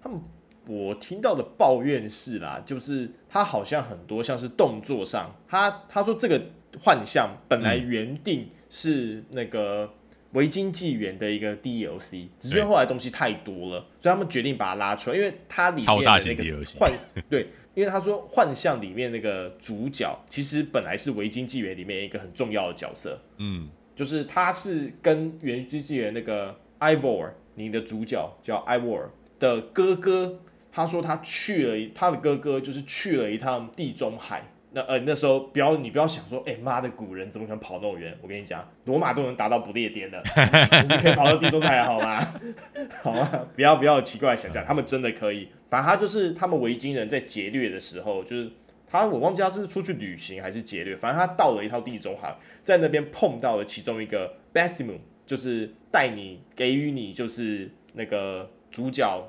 [0.02, 0.20] 他们
[0.66, 6.42] 我听到的抱怨是啦，就是他好像很多像是动作上，他他说这个
[6.80, 9.94] 幻象本来原定是那个。
[10.34, 16.92] 维京纪元的一个 DLC，只是后来东西太多了，所以他们决定把它拉出来，因为它里面的那个幻
[17.30, 29.10] 对，因为他说幻象里面那个主角其实本来是维京纪元里面一个很重要的角色，嗯，就是他是跟维京纪元那个 Eivor，你的主角叫 Eivor
[29.40, 30.40] 的哥哥，
[30.72, 34.52] 他说他去了，他的哥哥就是去了一趟地中海。
[34.78, 38.16] 那呃，那时候不要你不要想说，哎、妈的，古人怎么可能跑那么远？
[38.22, 42.20] 我跟你讲，罗马都能达到不列颠的，其实可以跑到地中海，好吗？
[43.02, 43.48] 好吗？
[43.56, 45.50] 不要不要奇怪想象，他们真的可以。
[45.68, 48.52] 反正他就是他们维京人在劫掠的时候，就是
[48.88, 59.28] 他我忘记他是出去旅行还是劫掠，反正他到了一套地中海，在那边碰到了其中一个 b a s i m u 就是带你给予你就是那个主角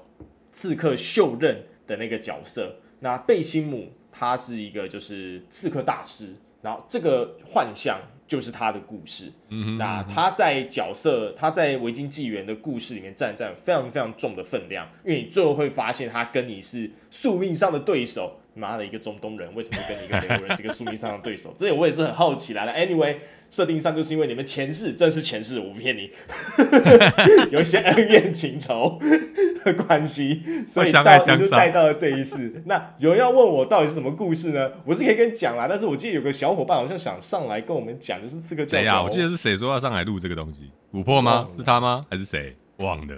[0.50, 3.92] 刺客袖刃的那个角色，那贝辛姆。
[4.18, 9.32] 他是一个就是刺客大师，然后这个幻象就是他的故事。
[9.48, 21.54] 嗯哼，那他在角色，他在维京纪元的故事里面占占非常非常重的分量，因为你最后会发现他跟你是宿命上的对手，妈的一个中东人为什么会跟你一个美国人是一个宿命上的对手？
[21.56, 22.72] 这点我也是很好奇来的。
[22.72, 23.16] Anyway，
[23.48, 26.10] 设定上就是因为你们前世，真是前世，我不骗你，
[27.50, 28.98] 有一些恩怨情仇
[29.64, 32.62] 的关系，所以到你就带到了这一世。
[32.66, 34.72] 那有人要问我到底是什么故事呢？
[34.84, 38.80] 我是可以跟你讲啦，但是我记得有个小伙伴好像想上来跟我们讲，就是刺客教条。
[38.80, 39.02] 谁啊？
[39.02, 40.70] 我记得是谁说要上来录这个东西？
[40.92, 41.46] 琥珀吗？
[41.50, 42.04] 是他吗？
[42.10, 42.56] 还是谁？
[42.78, 43.14] 忘了。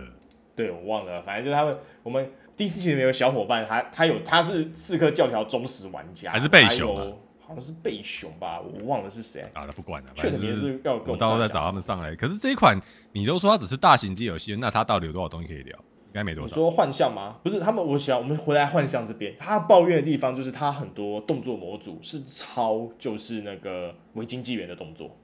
[0.55, 2.31] 对，我忘了，反正就是他们，我们。
[2.61, 6.95] 第四期里面有小伙伴，他他有他是刺客教条忠实玩家，还是贝熊？
[7.41, 9.41] 好像是贝熊吧，我忘了是谁。
[9.55, 12.15] 啊，那不管了，确实是要我到时候再找他们上来。
[12.15, 12.79] 可是这一款，
[13.13, 15.75] 你都说它只是大型 DLC，那它到底有多少东西可以聊？
[16.09, 16.49] 应该没多少。
[16.49, 17.39] 你说幻象吗？
[17.43, 25.17] 不是，他们我想我们回来幻象这边，他抱怨的地方就是他很多动作模组是抄，就是那个维京纪元的动作。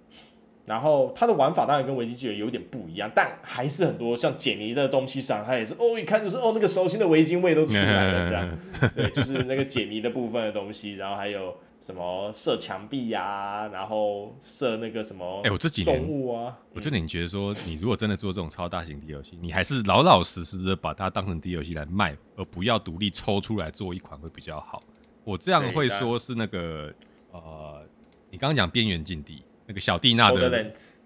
[0.67, 8.59] 然后它的玩法当然跟维京纪元有点不一样，但还是很多像解谜的东西上，它也是哦，一看就是哦，那个熟悉的围巾味都出来了，这样，
[8.97, 24.83] 对，就是那个解谜的部分的东西，然后还有什么射墙壁呀、啊，然后射那个什么，哎，我这几年，我这点觉得说，你如果真的做这种超大型 DLC，你还是老老实实的把它当成 DLC 来卖，而不要独立抽出来做一款会比较好。
[25.23, 26.93] 我这样会说是那个
[27.31, 27.83] 呃，
[28.31, 29.43] 你刚刚讲边缘禁地。
[29.67, 30.49] 那个小蒂娜的，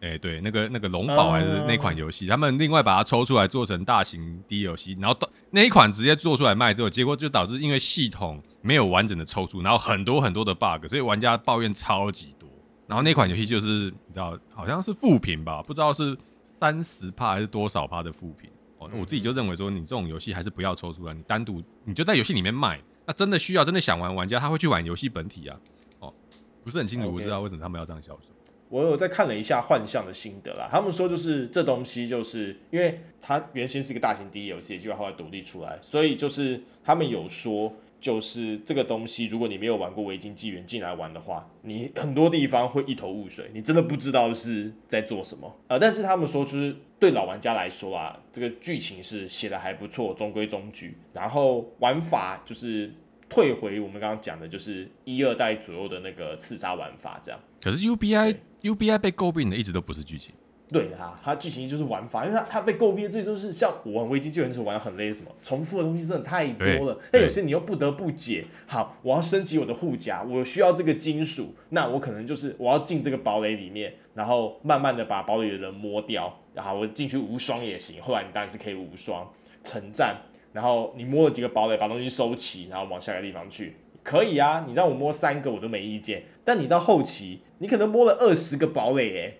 [0.00, 5.18] 哎、欸，对，那个那个龙宝还是那款游戏，uh, 他们另外把它抽出来做成大型 D 游戏然后
[5.50, 12.48] 那一款直接做出来卖之后，结果就导致因为系统没有完整的抽出，然后很多很多的 bug，所以玩家抱怨超级多。
[12.86, 13.66] 然后那款游戏就是
[14.06, 16.16] 你知道，好像是负评吧，不知道是
[16.58, 18.50] 三十趴还是多少趴的负评。
[18.78, 25.56] 哦，那我自己就认为说，你这种游戏还是不要抽出来，你单独你就在游戏里面卖，那真的需要真的想玩玩家他会去玩游戏本体啊。
[26.00, 26.12] 哦，
[26.64, 28.28] 不是很清楚，不知道为什么他们要这样销售。
[28.70, 45.54] 我有在看了一下幻象的心得啦，他们说就是这东西就是因为它原先是一个大型 DLC，结果后来独立出来，所以就是他们有说，就是这个东西如果你没有玩过维京纪元进来玩的话，你很多地方会一头雾水，你真的不知道是在做什么。
[45.66, 52.92] 呃，但是他们说就是对老玩家来说啊，这个剧情是写的还不错，中规中矩，然后玩法就是。
[53.32, 57.38] 退回我们刚刚讲的，就是一二代左右的那个刺杀玩法，这样。
[57.62, 60.34] 可是 UBI UBI 被诟病的一直都不是剧情，
[60.70, 66.98] 对哈它剧情就是玩法，因为它它被诟病的最就是像我玩危机救援的时候玩的很累，什么重复的东西真的太多了。
[67.10, 78.00] 但有些你又不得不解，好，我要升级我的护甲，我需要这个金属，那我可能就是我要进这个堡垒里面，然后慢慢的把堡垒的人摸掉，然后我进去无双也行。
[78.02, 79.28] 后来你当然是可以无双
[79.64, 80.16] 城战。
[80.52, 84.64] 然后你摸了几个堡垒，把东西收齐，然后往下个地方去，可以啊。
[84.66, 86.24] 你让我摸三个，我都没意见。
[86.44, 89.34] 但你到后期，你可能摸了二十个堡垒，哎，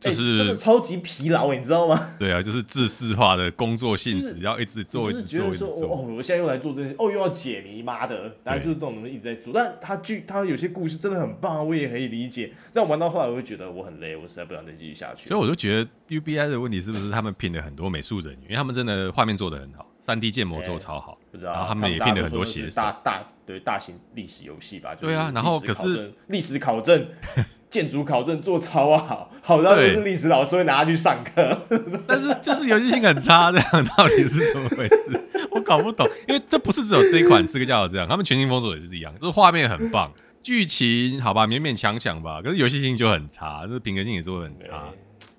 [0.00, 2.10] 就是、欸、真的超级疲劳，你知道吗？
[2.18, 9.52] 对啊，就是制式化的工作性质，就是、要一直做，一直做，一直做哦，我现在又来做这些，哦，又要解谜，妈的，大家就是这种东西一直在做。
[9.52, 12.52] 但他剧，他有些故事真的很棒，我也可以理解。
[12.72, 15.28] 但我玩到后来，我会觉得我很累，我实在不想再继续下去。
[15.28, 18.42] 所以我就觉得 UBI 的问题是不是他们聘了很多美术人员？
[18.44, 19.86] 因为他们真的画面做的很好。
[20.00, 27.06] 三 D 建模做超好，不知道，然后他们也聘了很多写实，大大对大型历史游戏吧，对啊，然后可是历史考证、
[27.70, 31.66] 建筑考证做超好，好到就是历史老师会拿它去上课，
[32.06, 35.20] 但是就是游戏性很差，这样到底是怎么回事？
[35.50, 44.88] 我搞不懂，因为这不是只有这一款刺客教条这样，他们全新封锁也是一样，就是画面很棒，剧情好吧，勉勉强强吧，可是游戏性就很差，就是平衡性也做得很差，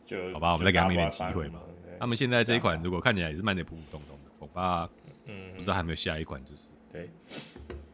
[0.06, 1.60] 就好吧，我们再给他们一点机会嘛。
[2.00, 4.16] 他们现在这一款如果看起来也是卖的普普通通。
[4.24, 4.88] 的，恐怕，
[5.26, 7.10] 嗯，不知道还没有下一款，就是对，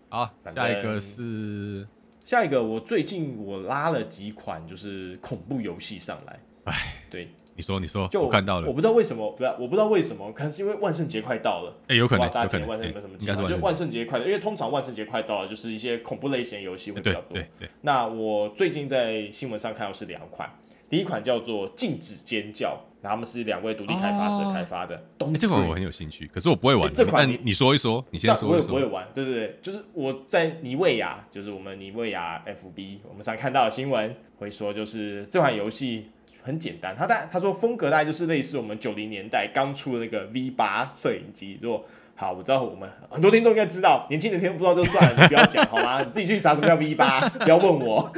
[0.09, 1.87] 好，下一个是
[2.25, 6.73] 下一个，我最近我拉了几款就是恐怖游戏上来，哎，
[7.07, 13.47] 对，你说你说，就我看到了，我不知道为什么，不是，我不知道为什么，可能是因为万圣节快到了，哎，有可能，大家万圣节有什么计划？
[13.47, 17.33] 就万圣节快到，因为通常万圣节快到了，就是一些恐怖类型游戏会比较多。
[17.37, 17.69] 对对。
[17.81, 20.51] 那我最近在新闻上看到是两款，
[20.89, 22.77] 第一款叫做《禁止尖叫》。
[23.07, 26.87] 他们是两位独立开发者开发的，东这款我很有兴趣，可是我不会玩。
[26.87, 28.73] 欸、这款你你说一说，你先说一说。
[28.73, 36.07] 我也不会玩，对对对，就是我在尼维雅，就是我们尼维雅 FB，我们常看到的新闻会说，就是这款游戏
[36.41, 41.85] 很简单，他大他说风格大概就是类似我们九零年代刚出的那个 V 八摄影机，如果。
[42.17, 46.01] 好，我知道我们很多听众应该知道，年轻的听众不知道就算了，你不要讲好吗？
[46.01, 48.09] 你自己去查什么叫 V 八，不要问我。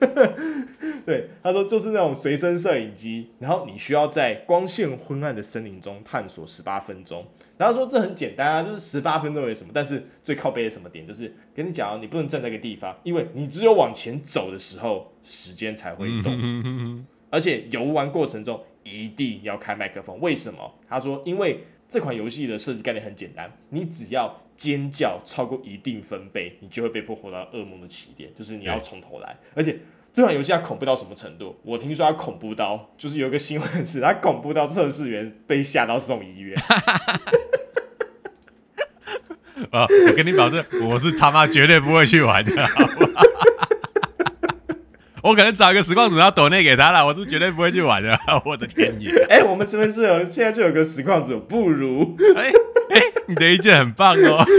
[1.06, 7.26] 对，他说就是那种随身摄影机，然后你需要在光线昏暗的森林中探索十八分钟。
[7.56, 9.70] 然后说这很简单啊，就是十八分钟有什么？
[9.74, 17.04] 但是最靠背的什么点，就是跟你讲，你不能站在一个地方，因为你只有往前走的时候，时间才会动。
[17.30, 20.74] 而且游玩过程中一定要开麦克风，为什么？
[20.88, 21.64] 他说因为。
[21.90, 29.36] 这款游戏的设计概念很简单，你只要尖叫超过一定分贝，你就会被迫活到噩梦的起点，就是你要从头来。
[29.54, 29.80] 而且
[30.12, 31.58] 这款游戏它恐怖到什么程度？
[31.64, 36.56] 我听说它恐怖到，就是有一个新闻是它恐怖到测试员被吓到送医院。
[39.72, 39.86] 啊！
[40.08, 42.52] 我跟你保证，我是他妈绝对不会去玩的，
[45.22, 47.04] 我可能找一个实况主，然后抖内给他了。
[47.04, 48.18] 我是绝对不会去玩的。
[48.44, 49.10] 我的天爷！
[49.28, 51.38] 哎、欸，我们是不是有现在就有个实况主？
[51.40, 52.50] 不如，哎哎、
[52.98, 54.44] 欸欸，你的意见很棒哦。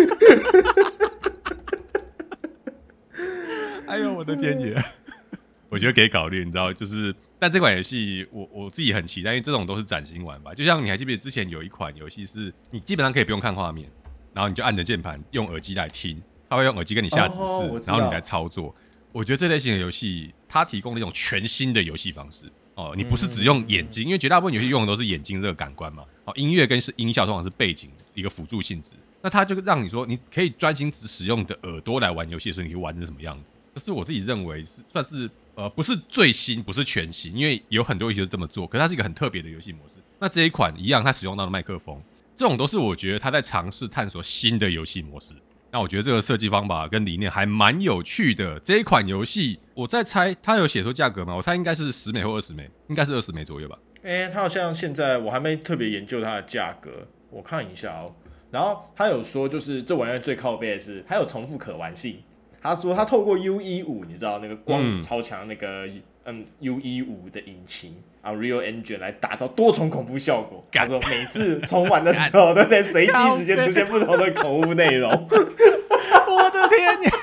[3.88, 4.76] 哎呦，我的天爷！
[5.70, 10.54] 我觉得可以考虑，你知道，就是，但这款游戏我我自己很期待，因为这种都是崭新玩法。
[10.54, 13.90] 就像你还记不记得之前有一款游戏，是你基本上可以不用看画面，
[14.34, 18.76] 然后你就按着键盘用耳机来听，他会用耳机跟你下指示，哦、然后你来操作。
[19.14, 22.46] 我觉得这类型的游戏，它提供了一种全新的游戏方式
[22.76, 22.94] 哦。
[22.96, 26.04] 你不是只用眼睛，因为绝大部分游戏用的都是眼睛这个感官嘛。
[26.26, 28.92] 哦，音乐跟是音效通常是背景一个辅助性质。
[29.22, 33.56] 那它就让你说，你可以专心只使用你的耳朵来玩游戏的时候，你可以玩成什么样子？
[33.76, 38.66] 这是我自己认为是算是呃不是最新，不是全新，因为有很多游戏是这么做。
[38.66, 39.96] 可是它是一个很特别的游戏模式。
[40.20, 42.02] 那这一款一样，它使用到了麦克风，
[42.36, 45.34] 这种都是我觉得它在尝试探索新的游戏模式。
[45.74, 48.60] 那我觉得这个设计方法跟理念还蛮有趣的。
[48.60, 51.34] 这一款游戏，我在猜它有写出价格吗？
[51.34, 53.80] 我猜应该是十美或二十美，应该是二十美左右吧。
[54.04, 58.14] 诶、欸，它好像现在我还没特别研究它的价格，我看一下哦。
[58.52, 62.18] 然后他有说，就是这玩意儿最靠背的是它有重复可玩性。
[62.62, 65.88] 他说他透过 UE 五，你知道那个光超强那个
[66.26, 67.96] 嗯 UE 五的引擎。
[68.24, 70.60] Unreal Engine 来打造多重恐怖效果。
[70.72, 75.10] 他说每次重玩的时候，都在随机时间出现不同的恐怖内容。
[75.12, 77.12] 我的天呀！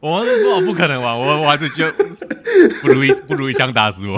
[0.00, 1.90] 我说我不可能玩，我我还是就
[2.80, 4.14] 不如一不如一枪打死我。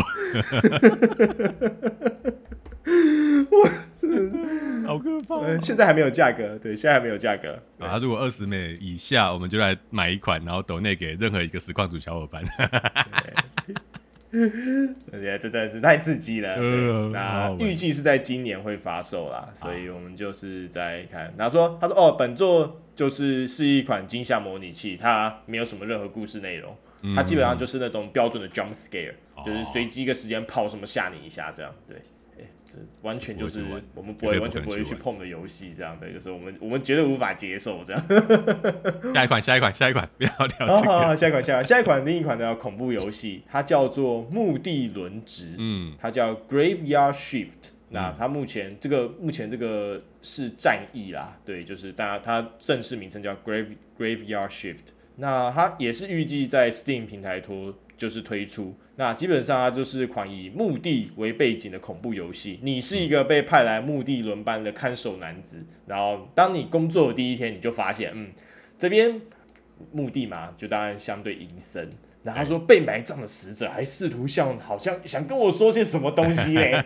[3.50, 4.38] 我真的
[4.87, 5.59] 好可怕、哦。
[5.61, 7.61] 现在还没有价格，对，现在还没有价格。
[7.78, 12.44] 啊，如果二十美以下，我们就来买一款，然后抖内给任何一个实况组小伙伴。
[15.12, 16.57] 而且这真的是太刺激了。
[17.11, 21.33] 那预计是在今年会发售啦，所以我们就是在看。
[21.37, 26.75] 然后说，他说哦，本作就是是一款惊吓模拟器，它没有什么任何故事内容，
[27.14, 29.12] 它基本上就是那种标准的 jump scare，
[29.45, 31.97] 就是随机一个时间跑什么吓你一下这样，对。
[33.02, 38.02] 完全就是我们不会完全不会去碰的游戏，这样的就是我们我们绝对无法接受这样。
[39.14, 40.82] 下一款，下一款，下一款，不要聊这个。
[40.82, 47.70] 好，好，下一款，下一款，下一款，另一款的恐怖游戏，它叫做墓地轮值，嗯，它叫 Graveyard Shift。
[47.90, 54.92] 那它目前这个目前这个是战役啦，对，就是大家它正式名称叫 Grave Graveyard Shift。
[55.16, 57.74] 那它也是预计在 Steam 平台拖。
[58.03, 62.59] 就是推出，那基本上它就是一款以墓地为背景的恐怖游戏。
[62.61, 68.33] 你是一个被派来墓地轮班的看守男子，然后当你工作的第一天，你就发现，嗯，
[68.77, 69.21] 这边
[69.93, 71.88] 墓地嘛，就当然相对阴森。
[72.25, 76.83] 然后他说，被埋葬的死者还试图像好像想跟我说些什么东西嘞。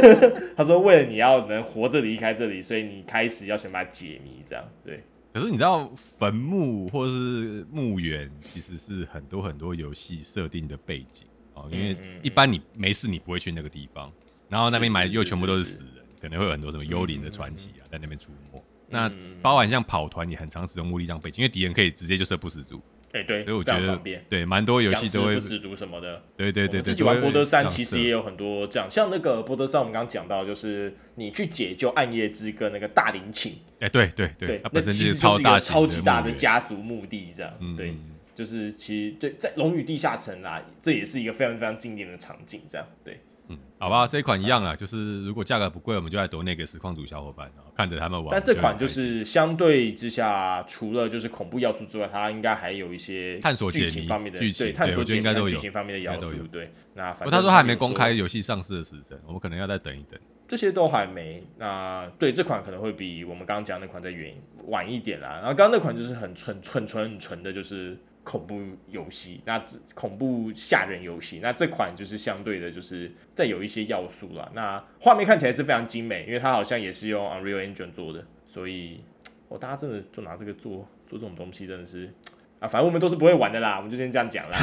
[0.54, 5.02] 他说，为了你要能活着离开这里，所以你开始要想把它解谜，这样对。
[5.32, 14.10] 可是你知道坟墓或是墓园其实是很多很多游戏设定的背景哦，因为一般你没事你不会去那个地方，
[14.48, 18.62] 然后那边埋又全部都是死人，可能会有很多什么幽灵的传奇啊在那边出没。
[18.88, 19.10] 那
[19.42, 22.80] 包含像跑团也很常使用墓地当背景，因为敌人可以直接就射不死族。
[23.12, 26.22] 哎，对，所以我觉得对蛮多游戏都会不死族什么的。
[26.36, 33.54] 对对对对，自己玩博德三其实也有很多这样，像那个博德三，我们刚刚讲到，就是你去解救暗夜之歌那个大陵寝。
[33.80, 37.76] 哎，对对对，那其实就是一个超级大的家族墓地，这样。
[37.76, 37.94] 对，
[38.34, 43.18] 就是其实对，在龙与地下城啦，这也是一个非常非常经典的场景，这样对。
[43.48, 48.28] 嗯，好吧，这一款一样啊，就是如果价格不贵，我们就来夺那个实况组小伙伴，看着他们玩。
[48.30, 56.70] 但这款就是相对之下，除了就是恐怖要素之外，它应该还有一些探索剧情方面的剧情，对，探索应该都有剧情方面的要素，对。
[56.94, 60.18] 那反正他说还没公开游戏上市的时辰，我们可能要再等一等。
[60.46, 61.42] 这些都还没。
[61.56, 64.34] 那对这款可能会比我们刚刚讲那款再远
[64.66, 65.38] 晚一点啦。
[65.40, 67.96] 然后刚刚那款就是很纯、很纯、很纯的，就是。
[68.28, 68.60] 恐怖
[68.90, 69.58] 游戏，那
[69.94, 74.52] 恐怖吓人游戏，那这款就是相对的，就是再有一些要素了。
[74.54, 79.00] 那画面看起来是非常精美，因为它好像也是用 Unreal Engine 做的，所以
[79.48, 82.12] 哦，大家真的就拿这个做做这种东西，真的是
[82.60, 84.58] 啊，反正我们都是不会玩的啦，我们就先这样讲啦。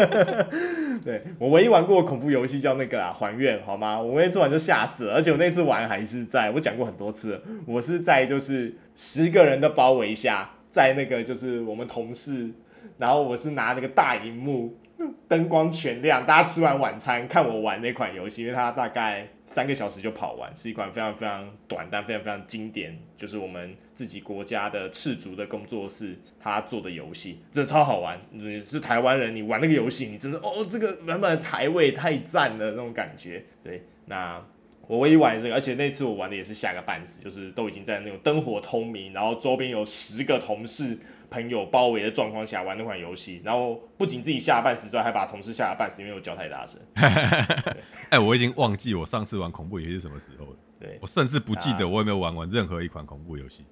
[1.02, 3.98] 对，我唯一玩过恐怖游戏叫那个啊，还愿，好吗？
[3.98, 10.50] 我那次玩就吓死了，而且我那次玩还是在我讲过很多次，我是在就是十个人的包围下。
[10.76, 12.50] 在那个就是我们同事，
[12.98, 14.76] 然后我是拿那个大荧幕
[15.26, 28.20] 灯光全亮，大家吃完晚餐看我玩那款游戏，因为它大概三个小时就跑完，是一款非常非常短但非常非常经典，就是我们自己国家的赤足的工作室他做的游戏，真的超好玩。
[28.30, 33.42] 你是台湾人，你玩那个游戏，你真的哦，这个满满的台味太赞了那种感觉。
[33.64, 34.44] 对，那
[34.86, 40.98] 我唯一玩这个，而且那次我玩的也是吓个半死，就是都已经在那种灯火通明，然后周边有十个同事。
[41.28, 46.80] 朋友包围的状况下玩那款游戏，然后不仅自己吓半死之外，还把同事吓了半死，因为我叫太大声。
[48.10, 50.56] 哎，我已经忘记我上次玩恐怖游戏是什么时候了。
[50.78, 53.64] 对，我甚至不记得我有没有玩完任何一款恐怖游戏。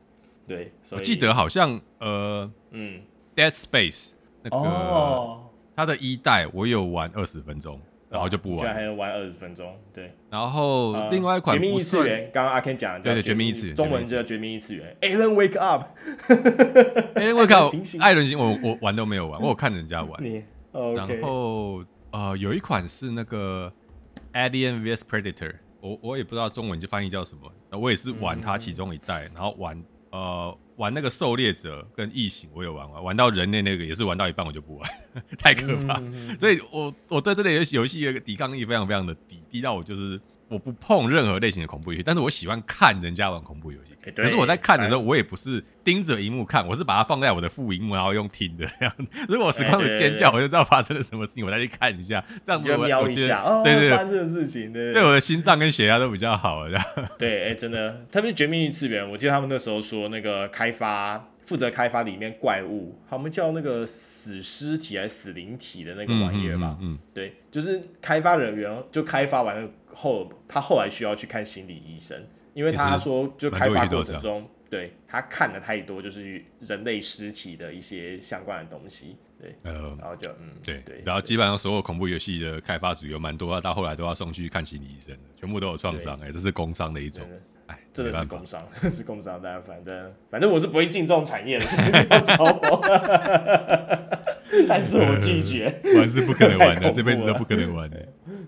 [0.48, 3.00] 对，我记得好像呃，嗯
[3.36, 7.80] ，Dead Space 那个、哦、它的一代我有玩二十分钟。
[8.14, 10.14] 然后就不玩，居然还能玩二十分钟，对。
[10.30, 14.96] 然后另外一款《绝命异次元》，刚刚阿 Ken 讲的，对对，《绝命异次元》，中文叫《绝命异次元》。
[15.10, 20.22] Alan Wake Up，Alan Wake Up，艾伦星，我我玩都没有玩，我有看人家玩。
[20.94, 23.72] 然后呃，有一款是那个
[24.50, 25.50] 《Alien vs Predator》，
[25.80, 30.56] 我我也不知道中文就翻译叫什么，我也是玩它其中一代，然后玩呃。
[30.76, 34.90] 玩那个狩猎者跟异形，我有玩玩，玩到人类那个也是玩到一半我就不玩，
[35.38, 35.98] 太可怕。
[36.00, 40.20] 嗯、所以我我对这类游戏游戏的抵抗力非常非常的低，低到我就是。
[40.54, 43.92] 我不碰任何类型的恐怖游戏，但是我喜欢看人家玩恐怖游戏。
[44.04, 48.68] 欸、可是我在看的时候，我也不是盯着荧幕看，我是把它放在我的副荧幕，然后用听的。
[49.28, 52.22] 如果我时光的尖叫，我就知道发生了什么事情，我再去看一下。
[52.44, 56.70] 这样子我，瞄一下，对对对，发生这个事情，对，对我的心脏跟血压都比较好了。
[56.70, 57.08] 这样。
[57.18, 61.30] 对，哎、欸，真的，特别绝命异次元，我记得他们那时候说那个开发。
[61.46, 66.76] 负责开发里面怪物，他们叫那个死尸体还是死灵体的那个玩意儿吧？
[66.80, 72.20] 嗯，嗯，嗯，对，就是开发人员就开发完了后，他后来需要去看心理医生，
[72.54, 87.24] 因为他说就开发过程中，对他看了太多就是人类尸体的一些相关的东西，对，呃，然后就嗯，对对，然后基本上所有恐怖游戏的开发组有蛮多，到后来都要送去看心理医生，全部都有创伤，哎，这是工伤的一种。
[87.30, 87.38] 哎，
[87.94, 91.64] 真的是工伤， 是工伤，但反正反正我是不会进这种产业的，
[92.08, 92.80] 不要找我。
[94.68, 97.96] 但是我拒绝， 玩是不可能玩的，这辈子都不可能玩的，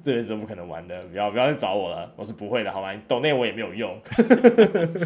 [0.05, 2.93] 这辈子都不可能玩的，不要不要再找我了，我是不会的，好吗？
[3.09, 3.97] 抖内我也没有用，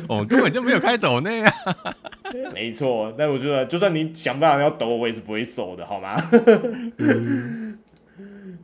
[0.08, 1.52] 哦，根本就没有开抖内啊，
[2.52, 6.16] 没错，但我觉得就算你想办法要抖我，我也是不会收的，好吗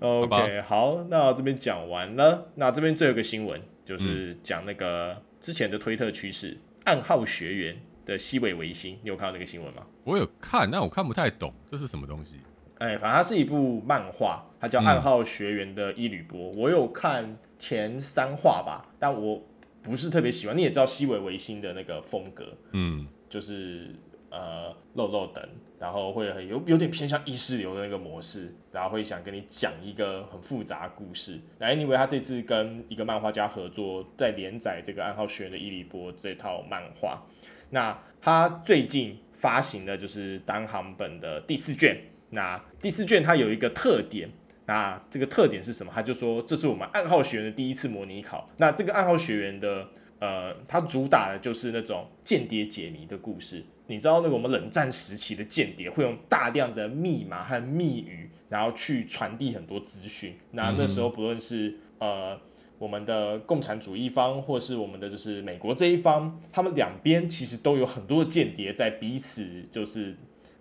[0.00, 5.16] ？OK，好，那这边讲完了，那这边最后一个新闻就是讲那个。
[5.46, 9.86] 之前的推特趋势，暗号学员的西尾维新，你有看到那个新闻吗？
[10.02, 12.40] 我有看，但我看不太懂，这是什么东西？
[12.78, 16.58] 哎、欸，反正它是一部漫画，它叫《暗号学员的伊吕波》嗯。
[16.58, 19.40] 我有看前三话吧，但我
[19.84, 20.58] 不是特别喜欢。
[20.58, 23.94] 你也知道西尾维新的那个风格，嗯，就是。
[24.38, 25.42] 呃，漏漏等，
[25.78, 31.40] 然后会很有有点偏向意识流的那个模式，然后会想跟你讲一个很复杂的故事。
[31.58, 37.22] 那 anyway，他这次跟一个漫画家合作，在连载这个《暗号学院的伊吕波》这套漫画。
[37.70, 41.96] 那他最近发行的就是单行本的第四卷。
[42.28, 44.28] 那第四卷它有一个特点，
[44.66, 45.90] 那这个特点是什么？
[45.94, 48.50] 他就说这是我们暗号学园的第一次模拟考。
[48.58, 53.64] 那这个暗号学员的呃，它主打的就是那种间谍解谜的故事。
[53.88, 60.34] 你知道那个我们冷战时期的间谍会用大量的密码和密语，然后去传递很多资讯。
[60.50, 62.36] 那那时候不论是呃
[62.78, 70.16] 我们的共产主义方，或是我们的就是美国这一方，他们两边其实都有很多的间谍在彼此就是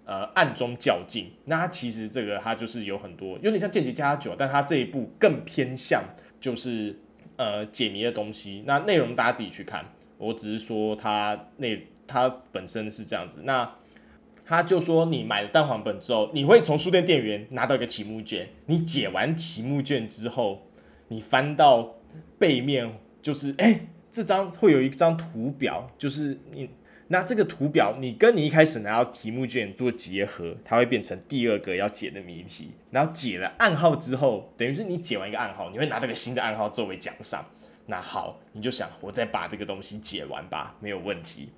[0.05, 1.31] 呃暗中较劲。
[1.45, 6.03] 那其实这个它就是有很多有点像间谍家家酒，但它这一部更偏向
[6.39, 6.99] 就是
[7.37, 8.63] 呃解谜的东西。
[8.65, 9.85] 那内容大家自己去看，
[10.17, 11.87] 我只是说它内。
[12.07, 13.67] 它本身是这样子，那
[14.45, 20.67] 他就说，你买了蛋黄本之后，你会从书店店员拿到一个题目卷，你解完题目卷之后，
[21.07, 21.95] 你翻到
[22.37, 26.69] 背面就是，哎、这张会有一张图表，就是你
[27.07, 37.45] 那这个图表，你跟你一开始拿到题目卷做结合，它会变成第二个要解的谜题，然后解了暗号之后，等于是你解完一个暗号，你会拿到个新的暗号作为奖赏。
[37.85, 41.49] 那好，你就想，我再把这个东西解完吧，没有问题。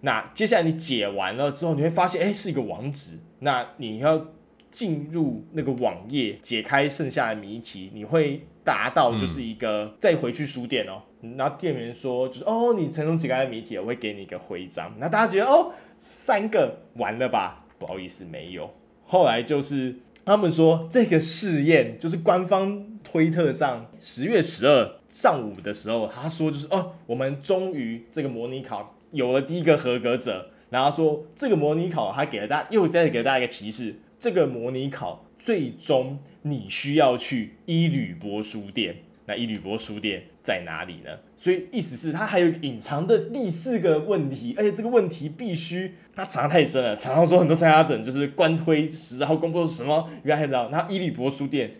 [0.00, 3.20] 那接下来你解完了之后，你会发现，哎，是一个网址。
[3.38, 4.26] 那你要
[4.70, 11.02] 进入那个网页，解开剩下的谜题，你会达到就是一个、再回去书店哦。
[11.36, 14.94] 然后店员说，就是哦，你成功解开谜题，我会给你一个徽章。
[14.98, 17.66] 那大家觉得哦，三个完了吧？
[17.78, 18.70] 不好意思，没有。
[19.04, 28.94] 后来就是他们说这个试验，就是官方推特上十月十二上午的时候，他说就是哦，我们终于这个模拟考。
[29.12, 38.96] 有了第一个合格者，然后说这个模拟考，他给了大家又再给大家一个提示，这个模拟考最终你需要去伊吕波书店。
[39.28, 41.10] 那伊吕波书店在哪里呢？
[41.36, 50.08] 所以意思是，它还有隐藏的第四个问题，而且这个问题必须它藏的太深了，藏到说很多参加者就是官推十号公布是什么？
[50.22, 51.72] 原来还知道，那伊吕波书店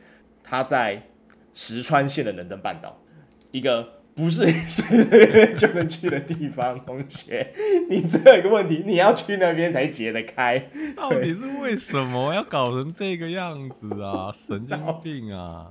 [0.43, 1.05] 它在
[1.55, 3.01] 石川县的能登半岛，
[3.53, 6.77] 一个不是随随便就能去的地方。
[6.85, 7.53] 同学，
[7.91, 10.59] 你只有一个问题，你要去那边才解得开。
[10.97, 14.33] 到底是为什么要搞成这个样子啊？
[14.35, 15.71] 神经病啊！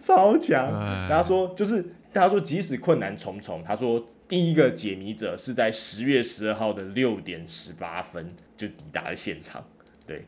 [0.00, 0.70] 超强！
[1.08, 9.64] 他说，就是他说，即使困难重重，他说第一个解谜者是在十月十二号的六点十八分就抵达了现场。
[10.06, 10.26] 对，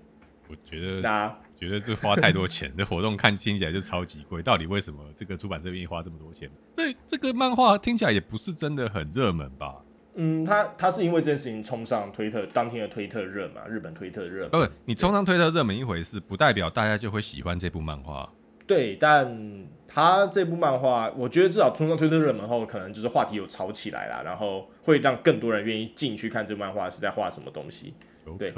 [0.49, 4.43] 我觉得，那觉得这花太多钱， 这活动看听起来就超级贵。
[4.43, 6.51] 到底为什么这个出版社愿意花这么多钱？
[6.75, 9.77] 这这个漫画听起来也不是真的很热门吧？
[10.17, 13.67] 嗯，他他是因为这件事情冲上推特当天的推特热嘛？
[13.67, 14.49] 日本推特热？
[14.49, 18.31] 不，你冲上推特热门一回事，不代表大家就会喜欢这部漫画。
[18.67, 27.93] 对，但他这部漫画，我觉得至少冲上推特热门后，可能就是话题有炒起来啦，然后会让更多人愿意进去看这部漫画是在画什么东西。
[28.39, 28.55] 对，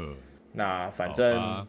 [0.53, 1.67] 那反正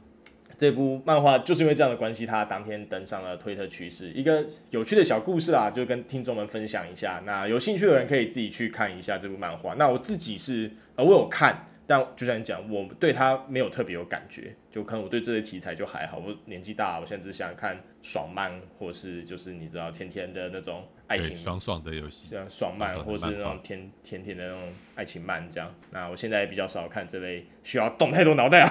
[0.58, 7.22] 这部漫画就是因为这样的关系，他当天登上了推特趋势，一个有趣的小故事啊，就跟听众们分享一下。
[7.26, 9.76] 那有兴趣的人可以自己去看一下这部漫画。
[9.76, 11.68] 那我自己是，呃，我有看。
[11.88, 16.18] 但就像你讲，我对他没有特别有感觉，就可能我对这些题材就还好。
[16.18, 24.62] 我年纪大，我现在只想看爽漫，或是就是你知道甜甜的那种爱情爽爽的游戏，像爽漫，或是那种甜甜甜的那种
[24.96, 25.74] 爱情漫这样。
[25.92, 28.70] 那我现在比较少看这类需要动太多脑袋啊，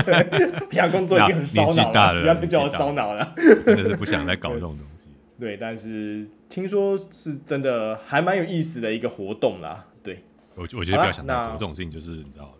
[0.70, 3.34] 平常工作已经很烧脑了，不要再叫我烧脑了，
[3.66, 5.10] 真的是不想再搞这种东西。
[5.38, 9.84] 对，但是听说是真的还蛮有意思的一个活动啦。
[10.56, 12.52] 我我觉得不要想太多，这种事情就是你知道，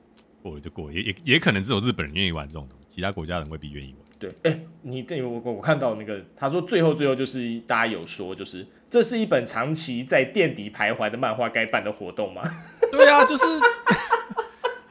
[0.42, 4.07] 过了就过了，也也也可能只有日本人愿意玩这种东西，其他国家人未必愿意玩。
[4.18, 12.42] 对，哎、欸，你对我我看到那个，他说最后最后就是大家有说，就是这是一本长期在垫底徘徊的漫画该办的活动吗？
[12.92, 13.44] 对啊，就是。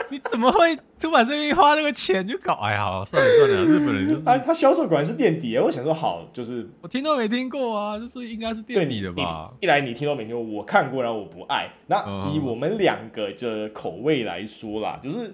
[0.11, 2.53] 你怎么会出版这边花那个钱去搞？
[2.55, 5.57] 哎呀，算了算了， 日本人就是哎，他销售果然是垫底。
[5.57, 9.51] 我想说好，就是我听都没听过啊，就是应该是垫底的吧？
[9.59, 11.69] 一来你听都没听过，我看过，然后我不爱。
[11.87, 11.97] 那
[12.33, 15.33] 以我们两个的口味来说啦，就是。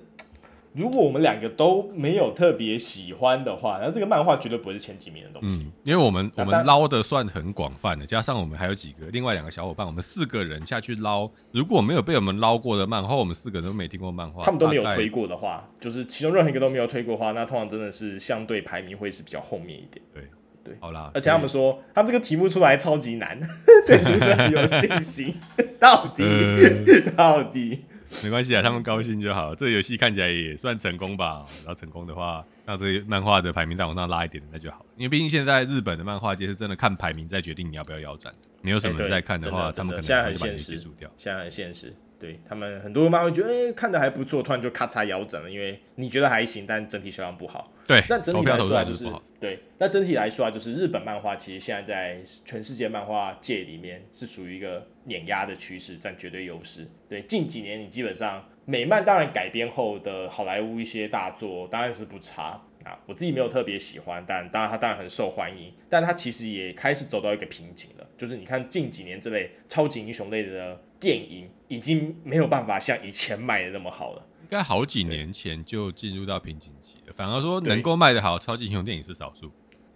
[0.73, 5.57] 如果我们两个都没有特别喜欢的话，那这个漫画绝对不会是前几名的东西。
[5.63, 20.01] 嗯，因为我们我们捞的算很广泛的，加上我们还有几个另外两个小伙伴，我们四个人下去捞，如果没有被我们捞过的漫画，我们四个人都没听过漫画，他们都没有推过的话，就是其中任何一个都没有推过的话，那通常真的是相对排名会是比较后面一点。
[20.13, 20.23] 对
[20.63, 23.37] 对，好啦，而且他们说他们这个题目出来超级难，
[23.85, 25.35] 对读者有信心，
[25.77, 27.83] 到底、呃、 到底。
[28.23, 29.55] 没关系啊，他们高兴就好。
[29.55, 31.45] 这个游戏看起来也算成功吧。
[31.65, 34.85] 然后成功的话，那这个漫画的排名再往上拉一点，那就好。
[34.95, 38.33] 因为毕竟现在日本的漫画界是真的看排名再决定你要不要腰斩。
[38.61, 41.09] 没有什么人在看的话，欸、他们可能会把你接触掉。
[41.17, 41.95] 现在很现实。
[42.21, 47.73] 对他们很多漫画觉得，哎、欸，看的还不错，突然就咔嚓腰斩了，因为你觉得还行，但整体销量不好。
[47.87, 49.05] 对，那整体来说就是
[49.39, 56.87] 对，那整体来说啊，就是日本漫画其实现在在全世界漫画界里面是属于一个碾压的趋势，占绝对优势。
[57.09, 77.13] 对，近几年你基本上美漫当然改编后的好莱坞一些大作当然是不差啊，我自己没有特别喜欢，但当然它当然很受欢迎，但它其实也开始走到一个瓶颈了，就是你看近几年这类超级英雄类的电影已经没有办法像以前卖的那么好了，应该好几年前就进入到瓶颈期了。
[77.13, 79.51] 反而说能够卖得好超级英雄电影是少数。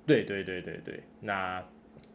[0.05, 1.63] 对对对对对，那。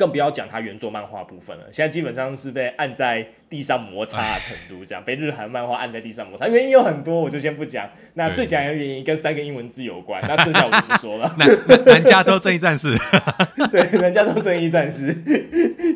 [0.01, 7.87] 更不要讲它原作漫画部分了，现在基本上是被按在地上摩擦的程度，这样被日韩漫画按在地上摩擦，原因有很多，我就先不讲。
[8.15, 11.37] 那最讲的原因跟三个英文字有关， 那剩下我就不说了。
[11.37, 11.47] 南
[11.85, 12.97] 南加州正义战士，
[13.71, 15.15] 对，南加州正义战士，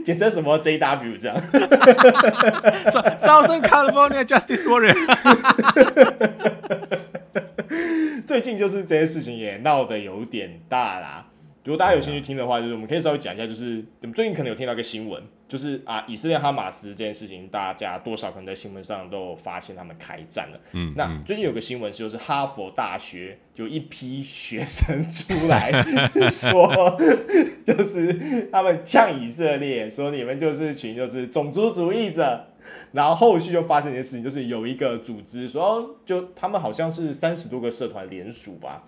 [0.04, 1.34] 简称什么 JW 这样。
[2.92, 4.94] Southern California Justice Warrior。
[8.26, 11.24] 最近就是这些事情也闹得有点大啦。
[11.64, 20.60] 如果大家有兴趣听的话，就是我们可以稍微讲一下，就是我们最近可能有听到一个新闻，就是啊，以色列哈马斯这件事情，大家多少可能在新闻上都有发现他们开战了。
[20.72, 25.72] 嗯，那最近有个新闻就是哈佛大学有一批学生出来
[26.28, 26.98] 说，
[27.64, 32.48] 就是他们呛以色列，说你们就是一群就是种族主义者。
[32.92, 38.84] 然后后续就发生一件事情，就是有一个组织说，就他们好像是三十多个社团联署吧。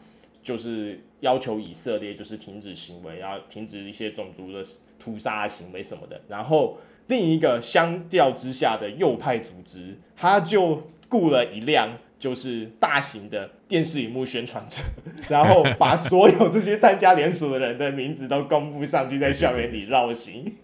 [0.46, 4.62] 就是要求以色列就是停止行为，然后停止一些种族的
[4.96, 6.20] 屠杀行为什么的。
[6.28, 6.78] 然后
[7.08, 14.84] 另一个相较之下的右派组织，他就雇了一辆就是大型的电视荧幕宣传车，
[15.28, 20.54] 然后把所有这些参加联署的人的名字都公布上去，在校园里绕行。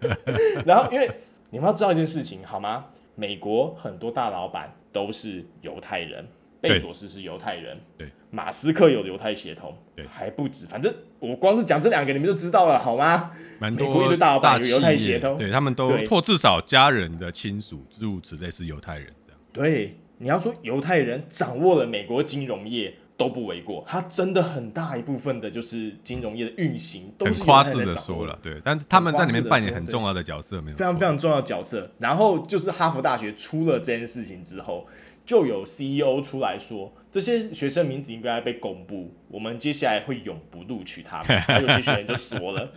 [0.64, 1.10] 然后，因为
[1.50, 2.86] 你们要知道一件事情，好吗？
[3.14, 6.26] 美国很多大老板都是犹太人，
[6.60, 10.66] 贝佐斯是犹太人，对，马斯克有犹太血统，对，还不止。
[10.66, 13.30] 反正我光是讲这两个，你们就知道了，好吗？
[13.58, 19.96] 蛮多美国一堆大老板有犹太血统，对他们都或至少家人的亲属诸如此类是犹太人这样，对。
[20.18, 31.90] 你要说犹太人掌握了美国金融业都不为过，他真的很大一部分的就是金融业的运行都是犹太人掌握了，对，但是他们在里面扮演很重要的角色，没有非常非常重要的角色。
[31.98, 34.86] 然后就是哈佛大学出了这件事情之后，
[35.26, 41.42] 就有 CEO 出来说，这些学生名字应该被公布，我们接下来会永不录取他们。
[41.60, 42.72] 有些学员就说了。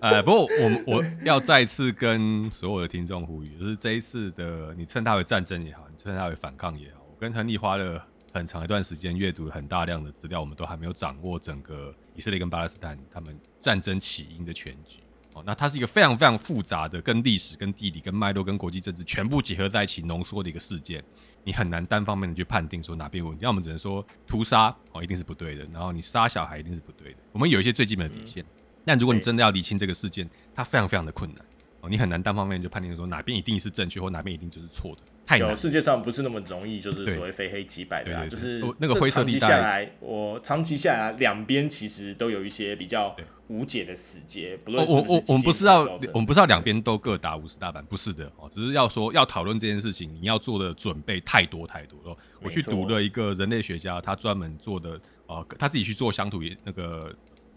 [0.00, 8.02] 呃， 不过我我要再次跟所有的听众呼吁，就是这一次的，你称它为战争也好，你称它为反抗也好，我跟亨利花了
[8.32, 15.00] 很长一段时间阅读了很大量的资料，我们都还没有掌握整个以色列跟巴勒斯坦他们战争起因的全局。
[15.38, 21.02] 哦，那它是一个非常非常复杂的，跟历史、跟地理、跟脉络、跟国际政治全部结合在一起浓缩的一个事件，
[21.44, 23.44] 你很难单方面的去判定说哪边有问题。
[23.44, 27.18] 要么只能说屠杀哦一定是不对的，然后你杀小孩一定是不对的。
[27.32, 28.42] 我们有一些最基本的底线。
[28.42, 28.46] 嗯
[28.84, 31.44] 但如果你真的要理清这个事件，它非常非常的困难
[31.82, 35.54] 哦，你很难单方面就判定说哪边一定是正确或哪边一定就是错的，太难。
[35.54, 39.46] 世界上不是那么容易，就是所谓非黑即白的啊，就是那个灰色地带。
[39.46, 43.14] 下来，我长期下来，两边其实都有一些比较
[43.48, 44.56] 无解的死结。
[44.64, 45.82] 不论我我我们不是要
[46.14, 52.16] 我们不是要两边都各打五十大板，不是的哦，只是要说要讨论这件事情，你要做的准备太多太多了。
[52.40, 57.14] 我去读了一个人类学家，他专门做的呃，他自己去做乡土那个。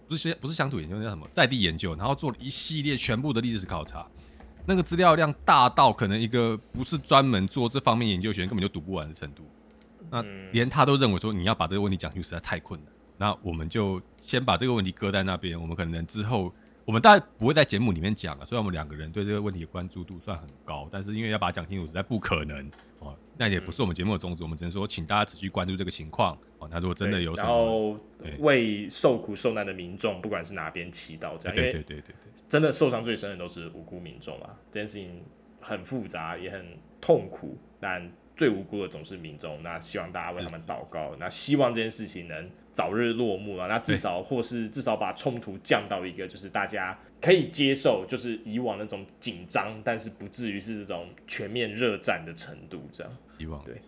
[0.07, 4.05] 不是不是乡土研究，那叫什么在地研究，然后做了一系列全部的历史考察，
[4.66, 9.43] 那个资料量大到可能一个不是专门做这方面研究学员根本就读不完的程度。
[10.09, 16.53] 那连他都认为说你要把这个问题讲清楚实在太困难，那我们就先把这个问题搁在那边，我们可能之后。
[16.84, 22.72] 我们大概不会在节目里面讲了，虽然我们两个人对这个问题的关注度算很高，但是因为要把它讲清楚实在不可能哦，
[23.41, 26.67] 那也不是我们节目的宗旨，我们只能说请大家持续关注这个情况哦。
[26.69, 27.99] 那如果真的有什么，然后
[28.37, 35.23] 为受苦受难的民众，不管是哪边祈祷，这样，对对对对对，真的受伤最深的都是无辜民众啊，这件事情
[35.59, 36.63] 很复杂也很
[37.01, 38.07] 痛苦，但。
[38.41, 43.67] 最无辜的总是民众，那希望大家为他们祷告，那希望这件事情能早日落幕了。
[43.67, 52.81] 那至少或是至少把冲突降到一个就是大家可以接受，就是以往那种紧张，但是不至于是这种全面热战的程度。
[52.91, 53.79] 这样希望对。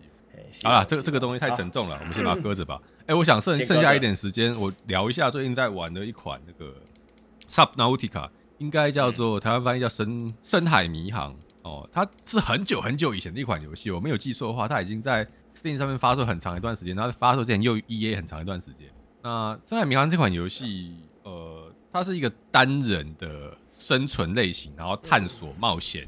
[0.61, 2.79] 好了，这个这个东西太沉重了，我们先把它搁着吧。
[3.01, 6.75] 哎、欸，我想剩剩下一点时间，我聊一下最近在玩的一款那个
[7.49, 8.29] Subnautica，
[8.59, 11.35] 应该叫做台湾翻译叫深深海迷航。
[11.63, 18.87] 哦，它是很久很久以前的一款游戏，我没有记错的话，它已经在 Steam 上面发售很长一段时间，它发售之前又 EA 很长一段时间。
[19.21, 20.93] 那《深海迷航》这款游戏，
[21.23, 26.05] 呃，它是一个单人的生存类型，然后探索冒险、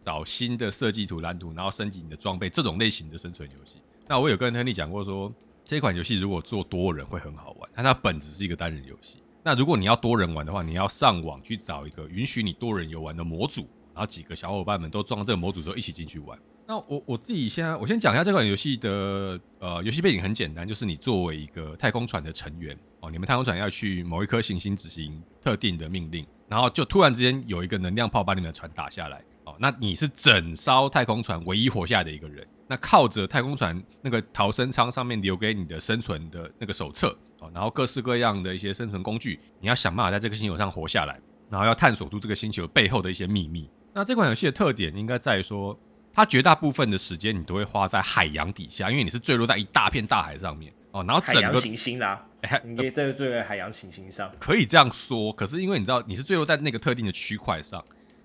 [0.00, 3.76] 找新的设计图蓝图，然后升级你的装备这种类型的生存游戏。
[4.06, 5.30] 那我有跟亨利讲过，说
[5.62, 9.22] 这款游戏如果做多人会很好玩，但它本质是一个单人游戏。
[9.42, 13.68] 那如果你要多人玩的话，你要上网去找一个允许你多人游玩的模组。
[13.94, 16.38] 然后几个小伙伴们都装这个模组之后一起进去玩。
[16.66, 41.20] 那我我自己现在我先讲一下这款游戏的呃游戏背景很简单，就是你作为一个太空船的成员哦，你们太空船要去某一颗行星执行特定的命令，然后就突然之间有一个能量炮把你们的船打下来哦，那你是整艘太空船唯一活下来的一个人，那靠着太空船那个逃生舱上面留给你的生存的那个手册哦，然后各式各样的一些生存工具，你要想办法在这个星球上活下来，
[41.50, 43.68] 然后要探索出这个星球背后的一些秘密。
[43.96, 45.78] 那这款游戏的特点应该在于说，
[46.12, 51.04] 它绝大部分的时间你都会花在海洋底下，因为你是坠落在一大片大海上面哦。
[51.06, 55.32] 然后整个行星啦，哎，你可以在这个海洋行星上，可以这样说。
[55.32, 57.82] 可是因为你知道你是坠落在那个特定的区块上，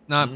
[0.08, 0.28] 那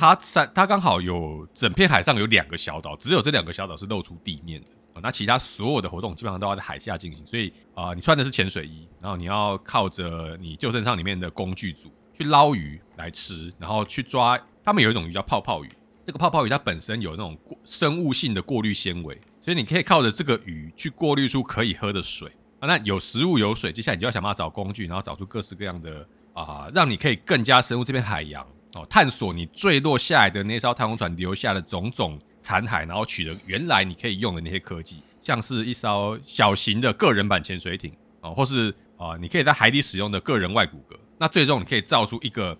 [0.00, 5.00] 它三它刚好有整片海上有两个小岛，只有这两个小岛是露出地面的哦。
[5.02, 14.40] 那其他所有的活动基本上都要在海下进行，所以啊，你穿的是潜水衣，然后你要靠着你救生舱里面的工具组去捞鱼来吃，然后去抓。
[14.68, 15.70] 他们有一种鱼叫泡泡鱼，
[16.04, 22.68] 这个泡泡鱼它本身有那种生物性的过滤纤维，所以你可以靠着这个鱼去过滤出可以喝的水啊。
[22.68, 37.90] 那有食物有水，接下来你就要想办法找工具，然后找出各式各样的啊，让你可以更加深入这片海洋哦，探索你坠落下来的那艘太空船留下的种种残骸，然后取得原来你可以用的那些科技，像是一艘小型的个人版潜水艇
[38.20, 40.94] 哦，或是啊，你可以在海底使用的个人外骨骼。
[41.16, 42.54] 那最终你可以造出一个。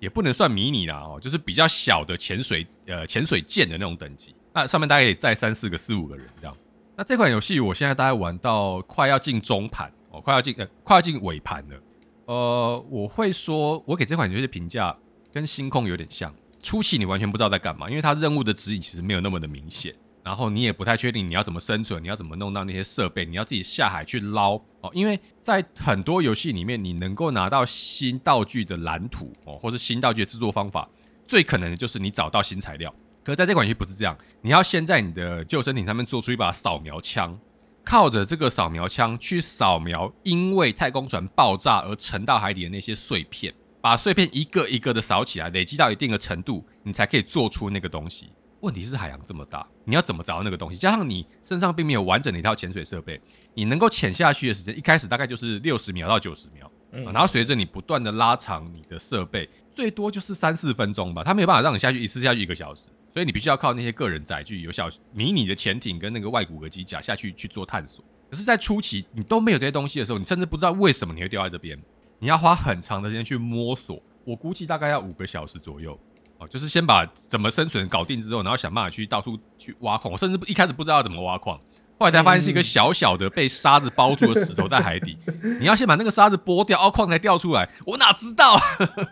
[0.00, 6.56] 也不能算迷你啦哦，就是比较小的潜水呃潜水舰的那种等级，那上面大概也载三四个四五个人这样
[6.96, 11.80] 那这款游戏我现在大概玩到快要进中盘哦，快要进呃快要进尾盘了。
[12.26, 14.94] 呃，我会说，我给这款游戏的评价
[15.32, 16.34] 跟星空有点像。
[16.62, 19.94] 初期你完全不知道在干嘛，因为它任务的指引其实没有那么的明显，
[20.24, 24.90] 然后你也不太确定你要怎么生存，你要怎么弄到那些设备，你要自己下海去捞哦。
[24.94, 30.88] 因为在很多游戏里面，你能够拿到新道具的蓝图哦，或是新道具的制作方法，
[31.26, 32.94] 最可能的就是你找到新材料。
[33.24, 37.38] 可在这款游戏不是这样，你要先在你的救生艇上面做出一把扫描枪，
[37.84, 43.52] 靠着这个扫描枪去扫描因为太空船爆炸而沉到海底的那些碎片。
[43.80, 48.28] 把碎片一个一个的扫起来，累积到一定的程度，你才可以做出那个东西。
[48.60, 50.78] 问题是海洋这么大，你要怎么找到那个东西？
[50.78, 53.20] 加上你身上并没有完整的一套潜水设备，
[53.54, 61.22] 你能够潜下去的时间，一开始大概就是六十秒到九十秒，嗯，然后随着你不断的拉长你的设备，最多就是三四分钟吧。
[61.22, 68.04] 它没有办法让你下去一次下去一个小时，所以你必须要靠那些个人载具，有小迷你的潜艇跟那个外骨骼机甲下去去做探索。
[68.28, 71.80] 可是，在初期你都没有这些东西的时候，你甚至不知道为什么你会掉在这边。
[72.18, 75.98] 你要花很长的时间去摸索，我估计大概要五个小时左右
[76.38, 76.48] 哦。
[76.48, 80.10] 就是先把怎么生存搞定之后，然后想办法去到处去挖矿。
[80.10, 81.58] 我甚至一开始不知道怎么挖矿，
[81.98, 85.16] 后来才发现是一个小小的被沙子包住的石头在海底。
[85.60, 87.68] 你要先把那个沙子剥掉，哦，矿才掉出来。
[87.84, 88.58] 我哪知道，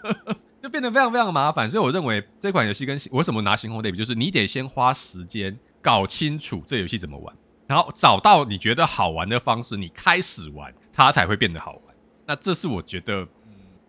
[0.63, 1.71] 就变得非常非常麻烦。
[1.71, 7.35] 所以我认为这款游戏跟我为什么拿星空对比，就是你得先花时间搞清楚这游戏怎么玩，
[7.67, 11.83] 然后找到你觉得好玩的方式，你开始玩，它才会变得好玩。
[12.27, 13.27] 那这是我觉得，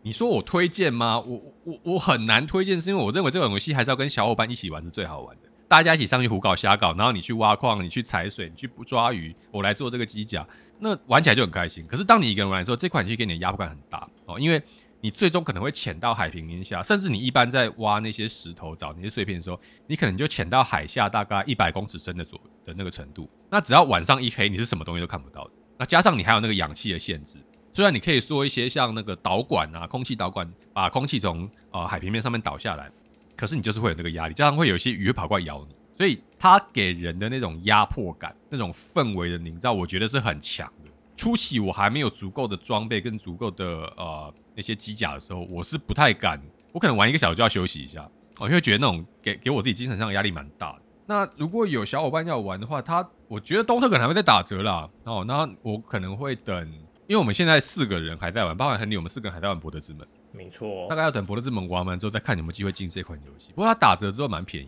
[0.08, 1.20] 你说我推荐吗？
[1.20, 5.50] 我我我很难推荐，是因为我认为这款游戏还是要跟小伙伴一起玩是最好玩的。
[5.68, 10.48] 大家一起上去胡搞瞎搞，然后你去挖矿，你去采水，你去抓鱼，我来做这个机甲，
[10.80, 11.86] 那玩起来就很开心。
[11.86, 14.64] 可是当你一个人玩的时候，这款游戏给你的压迫感很大哦，因为
[15.02, 23.30] 你最终可能会潜到海平面下，甚至你一般在挖那些石头、找那些碎片的时候，你可能就潜到海下大概一百公尺深的左的那个程度。
[23.50, 25.52] 那只要晚上一黑，你是什么东西都看不到的。
[25.78, 27.40] 那加上你还有那个氧气的限制。
[27.78, 32.90] 虽然你可以说一些像那个导管啊，空气导管把空气从呃海平面上面导下来，
[33.36, 40.90] 可是你就是会有那个压力，加上会有一些鱼跑过来咬你，所以它给人的那种压迫感、那种氛围的营造，我觉得是很强的。
[41.16, 43.66] 初期我还没有足够的装备跟足够的
[43.96, 48.02] 呃那些机甲的时候，我是不太敢，我可能玩一个小时就要休息一下
[48.40, 50.80] 哦，因为觉得那种给给我自己精神上的压力蛮大的。
[51.06, 56.74] 那如果有小伙伴要玩的话，他我觉得东特可能还会再打折啦哦，那我可能会等。
[57.08, 60.02] 因为我们现在四个人还在玩，包含亨利，我们四个人还在玩《博德之门》。
[60.34, 63.52] 没错，大概要等《博德之门》玩完之后，再看有没有机会进这款游戏。
[63.56, 64.68] 不过它打折之后蛮便宜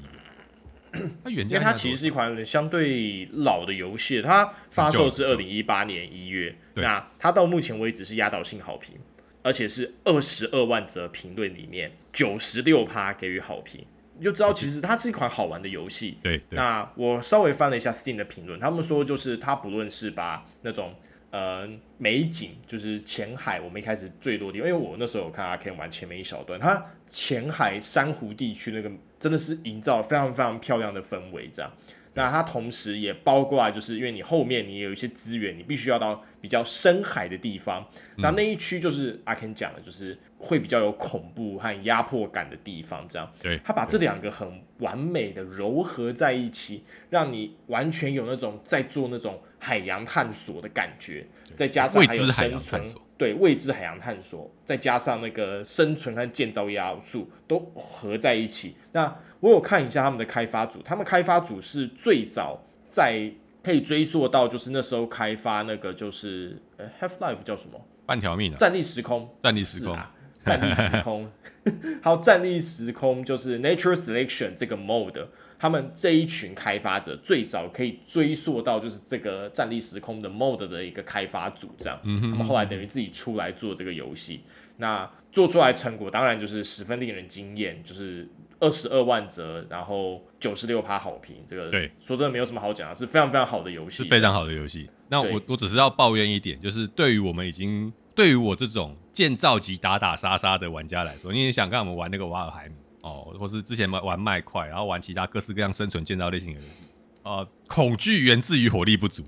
[0.94, 1.58] 的， 它原价。
[1.58, 8.96] 因为它其实是一款相对老的游戏，它发售是二零一八年一月，那它到目前为止是压倒性好评，
[9.44, 13.86] 而且是二十二万则评论里面九十六趴给予好评，
[14.18, 16.18] 你就知道其实它是一款好玩的游戏。
[16.24, 20.96] 对，对，那我稍微翻了一下 Steam 的评论，他们说就是它不论是把那种。
[21.32, 31.72] 呃，美景就是浅海，我们一开始最多的，因为我那时候有看阿 Ken 玩前面一小段，它浅海珊瑚地区那个真的是营造非常非常漂亮的氛围，这样。
[32.20, 43.32] 那它同时也包括来，就是因为你后面你有一些资源，你必须要到比较深海的地方，那那一区就是阿 Ken 讲的，就是会比较有恐怖和压迫感的地方，这样。
[43.42, 52.86] 对，他把这两个很完美的糅合在一起，让你完全有那种在做那种海洋探索的感觉，再加上还有生存，
[53.18, 59.16] 对，未知海洋探索，再加上那个生存和建造要素都合在一起，那。
[59.42, 63.32] 我有看一下他们的开发组，他们开发组是最早在
[63.64, 67.80] 可以追溯到，就是那时候开发那个就是呃 Half Life 叫什么？
[68.06, 68.58] 半条命啊！
[68.58, 70.14] 战力时空，战力时空，啊、
[70.44, 71.32] 战力时空，
[72.02, 75.28] 还有战力时空就是 Nature Selection 这个 mode，
[75.58, 84.42] 他们这一群开发者最早可以追溯到就是这个战力时空的 mode 的一个开发组，这样，他们后来等于自己出来做这个游戏，
[84.78, 88.28] 那做出来成果当然就是十分令人惊艳，就是。
[88.60, 94.90] 二十二万折，然后九十六趴好评，这个对说真的没有什么好讲的，是非常非常好的游戏，是非常好的游戏。
[95.08, 106.84] 那我我只是要抱怨一点，就是对于我们已经对于我这种建造级打打杀杀的玩家来说，你也想看我们玩那个瓦尔海姆哦，或是之前玩玩麦块，然后玩其他各式各样生存建造类型的游戏，
[107.24, 109.24] 呃，恐惧源自于火力不足。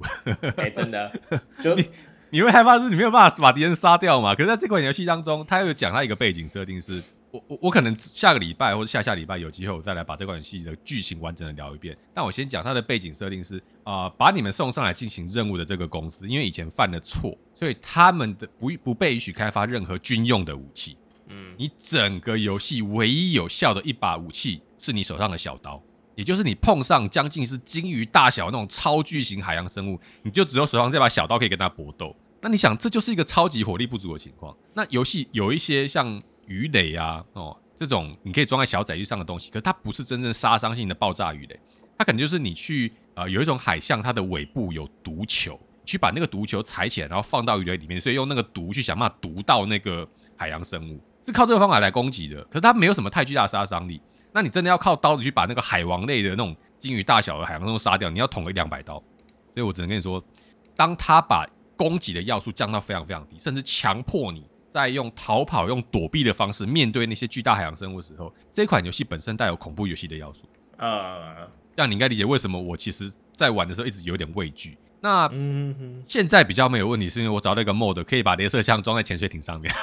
[0.57, 1.11] 哎、欸，真的，
[1.63, 1.89] 就你
[2.31, 4.35] 你会害怕是你没有办法把敌人杀掉嘛？
[4.35, 7.01] 可是在这款游戏当中，他有讲他一个背景设定是。
[7.31, 11.97] 我我我可能下个礼拜或者下下礼拜有机会，我再来把这款游戏的剧情完整的聊一遍。
[12.13, 20.97] 但我先讲它的背景设定是啊、呃，把你们送上来进行任务的这个公司，因为以前犯了错，所以他们的不不被允许开发任何军用的武器。
[21.29, 25.81] 嗯，你整个游戏唯一有效的一把武器是你手上的小刀。
[26.13, 32.13] 也就是你碰上将近是鲸鱼大小那种超巨型海洋生物，你就只有手上这把小刀可以跟它搏斗。
[32.41, 34.55] 那你想，这就是一个超级火力不足的情况。
[34.73, 36.21] 那游戏有一些像
[36.51, 41.57] 鱼雷啊，哦，这种你可以装在小载具上的东西，可是它不是真正杀伤性的爆炸鱼雷，
[41.97, 52.43] 它可能就是你去呃有一种海象，它的尾部有毒球，去把那个毒球踩起来，然后放到鱼雷里面，所以用那个毒去想办法毒到那个海洋生物，是靠这个方法来攻击的。
[52.45, 54.01] 可是它没有什么太巨大杀伤力。
[54.33, 58.93] 那你真的要靠刀子去把那个海王类的那种鲸鱼大小的海洋生物杀掉，你要捅个一两百刀。
[58.93, 60.23] 所以我只能跟你说，
[60.75, 61.45] 当他把
[61.75, 70.43] 攻击的要素降到非常非常低，甚至强迫你在用逃跑、用躲避的方式面对那些巨大海洋生物的时候，这款游戏本身带有恐怖游戏的要素
[70.77, 71.47] 啊。
[71.75, 74.77] 这样你应该理解为什么我其实在玩的时候一直有点畏惧。
[74.99, 75.29] 那
[76.07, 79.73] 现在比较没有问题，是因为我找到一个 mod 可以把镭射枪装在潜水艇上面。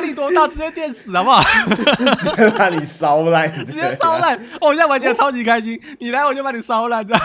[0.00, 1.42] 直接他们，我管你多大，直接电死好不好？
[2.16, 4.36] 直接把你烧烂，直接烧烂。
[4.60, 7.22] 哦我现在玩起来超级开心，你来我就把你烧烂，这样。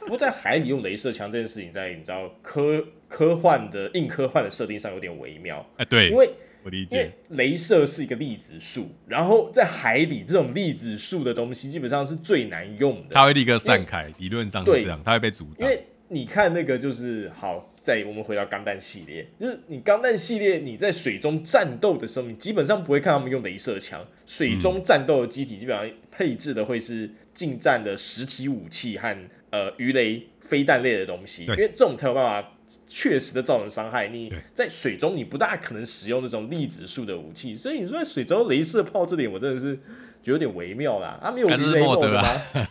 [0.00, 5.64] 不过在海里用镭射枪这件事情，在你知道科科幻的硬科幻的设定上有点微妙。
[5.76, 6.30] 哎，对，因为
[6.62, 15.60] 我理解，因为镭射是一个粒子束，然后在海里这种粒子束的东西基本上是最难用的，它会立刻散开，理论上是这样，它会被阻挡。
[15.60, 17.70] 因为你看那个就是好。
[17.84, 24.02] 再我们回到钢弹系列，就是你钢弹系列，你在水中战斗的时候，你基本上不会看他们用镭射枪。
[24.24, 29.14] 水中战斗的机体基本上配置的会是近战的实体武器和
[29.50, 32.56] 呃鱼雷、飞弹类的东西，因为这种才有办法
[32.86, 34.08] 确实的造成伤害。
[34.08, 39.76] 你在水中，你不大可能使用那种粒子束的武器，所以你说在水中镭射炮这点，我真的是
[40.22, 41.18] 觉得有点微妙啦。
[41.20, 42.22] 他、啊、没有鱼雷 mode 的吗？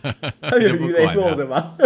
[0.42, 1.76] 他有鱼雷 mode 的吗？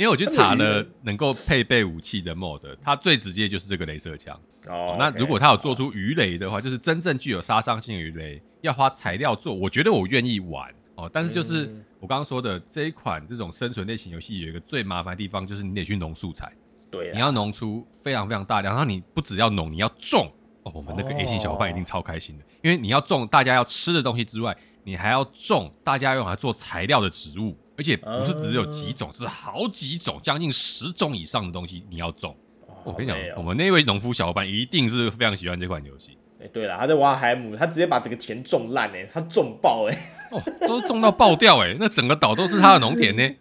[0.00, 4.34] 因为我去查了能够配备武器的 mod，它最直接就是这个镭射枪。
[4.66, 11.10] 哦，那如果它有做出鱼雷的话，就是真正具有杀伤性的鱼雷，要花材料做，我觉得我愿意玩哦。
[11.12, 16.50] 但是就是我刚刚说的这一款这种生存类型游戏，有一个最麻烦的地方，就是你得去农素材。
[16.90, 20.32] 对，你要农出非常非常大量，然后你不只要农，你要种
[20.62, 20.72] 哦。
[20.74, 27.54] 我们那个 A 型小伙伴一定超开心的，因为你要种大家要吃的东西之外，你还要种大家用来做材料的植物。
[27.80, 32.36] 而且不是只有几种，是好几种，将近十种以上的东西你要种。
[32.84, 36.18] 我跟你讲，我们那位农夫小伙伴一定是非常喜欢这款游戏。
[36.42, 39.96] 哎，对了，他在瓦海姆，他直接把整个田种烂，哎，他种爆，哎，
[40.30, 43.34] 哦，都种到爆掉，哎，那整个岛都是他的农田呢。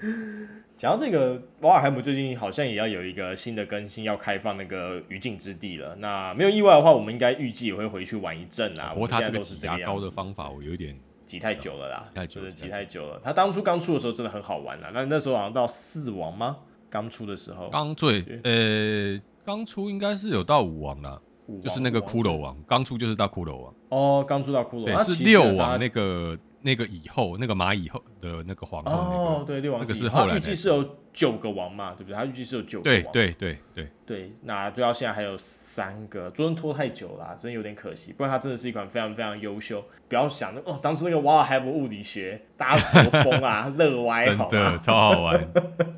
[0.78, 5.94] 讲到这个，瓦尔海姆最近好像也要有一个新的更新，要开放那个余烬之地了。
[5.96, 8.94] 那没有意外的话，我们应该预计也会回去玩一阵啊。
[8.94, 10.98] 不过他这个挤牙膏的方法，我有点。
[11.24, 13.20] 挤太久了啦，太久了，挤太久了。
[13.22, 16.58] 他当初刚出的时候真的很好玩啦，那那时候好像到四王吗？
[16.90, 21.20] 刚出的时候，刚最，呃，刚出应该是有到五王了，
[21.62, 23.74] 就是那个骷髅王，刚出就是到骷髅王。
[23.88, 26.38] 哦，刚出到骷髅王，是六王那个。
[26.64, 32.14] 那个以后，那个蚂蚁后的那个皇后，哦，对，六王，那个是后来，预计是有九个王嘛，对不对？
[32.14, 34.32] 他预计是有九个王，对对对对对。
[34.44, 38.14] 那对到现在还有三个，昨天拖太久了，真的有点可惜。
[38.14, 39.84] 不然它真的是一款非常非常优秀。
[40.08, 45.38] 不要想哦，当初那个瓦尔海姆物理学，大家多疯啊， 乐歪，好的，超好玩。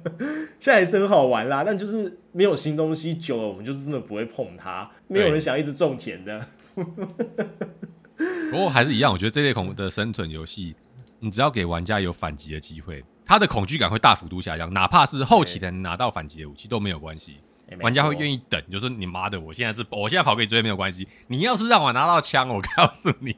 [0.59, 4.91] 现在还是很好玩啦，但就是没有新东西，久了我们就真的不会碰它。
[5.07, 6.45] 没有人想一直种田的。
[8.51, 10.75] 不过还是一样，我觉得这类恐怖的生存游戏，
[11.19, 17.37] 你只要给玩家有反击的机会，他的恐惧感会大幅度下降，哪怕是后期才能拿到反击的武器都没有关系，
[17.81, 18.63] 玩家会愿意等。
[18.71, 21.07] 就是你妈的，我现在是，我现在跑给你追没有关系。
[21.27, 23.37] 你要是让我拿到枪，我告诉你，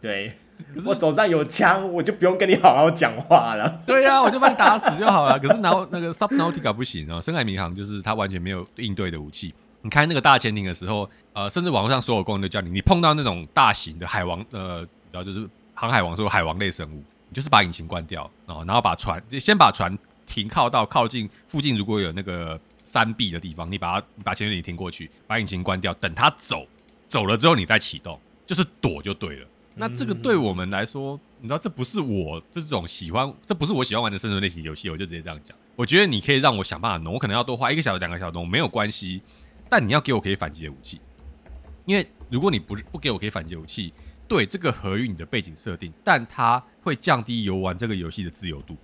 [0.00, 0.36] 对，
[0.84, 3.80] 我手上有枪，我就不用跟你好好讲话了。
[3.86, 5.38] 对呀、啊，我就把你打死就好了。
[5.38, 9.54] 可是拿那个 Subnautica 不行啊，深海迷航就是它完全没有应对的武器。
[9.84, 14.78] 你开那个大潜艇的时候，呃，甚至网络上所有功能都教你，你碰到那种大型的海王，呃，
[15.12, 26.66] 然后就是航海王说海王类生物，你就是把引擎关掉，然后然后把船先把船停靠到靠近附近，如果有那个山壁的地方，你把它把潜艇停过去，把引擎关掉，等它走
[27.06, 29.46] 走了之后你再启动，就是躲就对了。
[29.74, 35.54] 那这个对我们来说，你知道这不是我这种喜欢，这不是我喜欢玩的生存类型游戏，我就直接这样讲。
[35.76, 39.20] 我觉得你可以让我想办法弄，我可能要多花一个小时两个小时，没有关系。
[39.68, 41.00] 但你要给我可以反击的武器，
[41.84, 43.92] 因为如果你不不给我可以反击武器，
[44.26, 48.76] 对这个合于你的背景设定，但它会降低游玩这个游戏的自由度。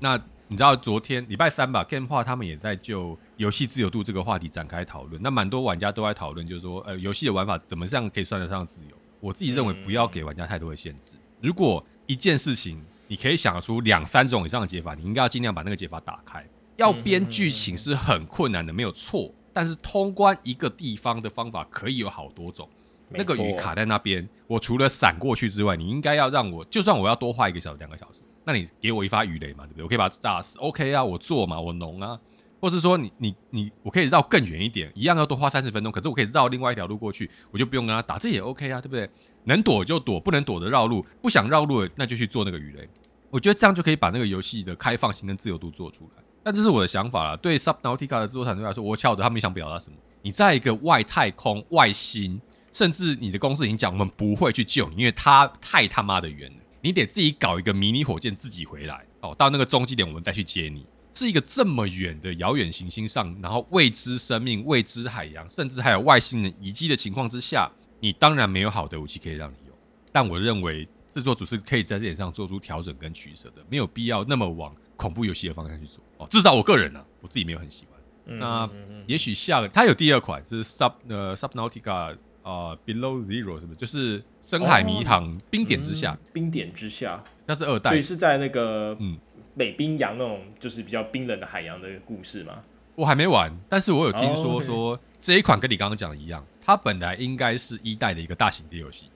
[0.00, 0.16] 那
[0.48, 5.20] 你知道昨天礼拜三吧，GameSpot 他们也在就游戏自由度这个话题展开讨论。
[5.20, 8.96] 那蛮多玩家都在讨论，就是说，呃，游戏的玩法怎么样可以算得上自由？
[9.18, 11.14] 我自己认为不要给玩家太多的限制。
[11.40, 16.46] 如果一件事情你可以想得出两三种以上的解法，你应该要尽量把那个解法打开。
[16.76, 19.32] 要编剧情是很困难的，没有错。
[19.56, 22.68] 但是通关一个地方的方法可以有好多种，
[23.08, 29.84] 那个鱼卡在那边，我除了闪过去之外，你应该要让我，就算我要多花一个小时、两个小时，那你给我一发鱼雷嘛，对不对？
[29.84, 32.20] 我可以把它炸死，OK 啊，我做嘛，我农啊，
[32.60, 39.08] 或是说你你你，我可以绕更远一点，一样要多花三十分钟，可是我可以绕另外一条路过去，我就不用跟他打，这也 OK 啊，对不对？
[39.44, 42.86] 能躲就躲，不能躲的绕路，不想绕路那就去做那个鱼雷。
[43.30, 46.22] 我觉得这样就可以把那个游戏的开放性跟自由度做出来。
[46.46, 47.36] 但这是我的想法啦。
[47.38, 49.96] 对 Subnautica 的制作团队来说，我晓得他们想表达什么。
[50.22, 52.40] 你在一个外太空、外星，
[52.70, 56.56] 甚至你的公司已经讲，我们不会去救你，因为它太他妈的远了。
[56.80, 60.86] 你得自己搞一个迷你火箭自己回来哦，到那个终极点我们再去接你。
[61.14, 67.68] 是一个这么远的遥远行星上，然后未知生命、未知海洋，甚至还有外星人遗迹的情况之下，
[67.98, 69.76] 你当然没有好的武器可以让你用。
[70.12, 76.26] 但我认为制作组是可以在这点上做出调整跟取舍的，没有必要那么往恐怖游戏的方向去做哦。
[76.30, 78.38] 至少我个人呢、啊，我自己没有很喜欢。
[78.38, 78.68] 那
[79.06, 83.76] 也许下个，它有第二款是 Sub 呃 Subnautica 啊 Below Zero 是不是？
[83.76, 89.16] 就是深海迷航冰点之下，冰点之下，那是二代，所以是在那个嗯
[89.56, 92.58] 北冰洋那种就是比较冰冷的海洋的故事吗？
[92.96, 99.06] 我还没玩，但是我有听说说这一款跟你刚刚讲的一样，它本来应该是一代的一个大型的游戏，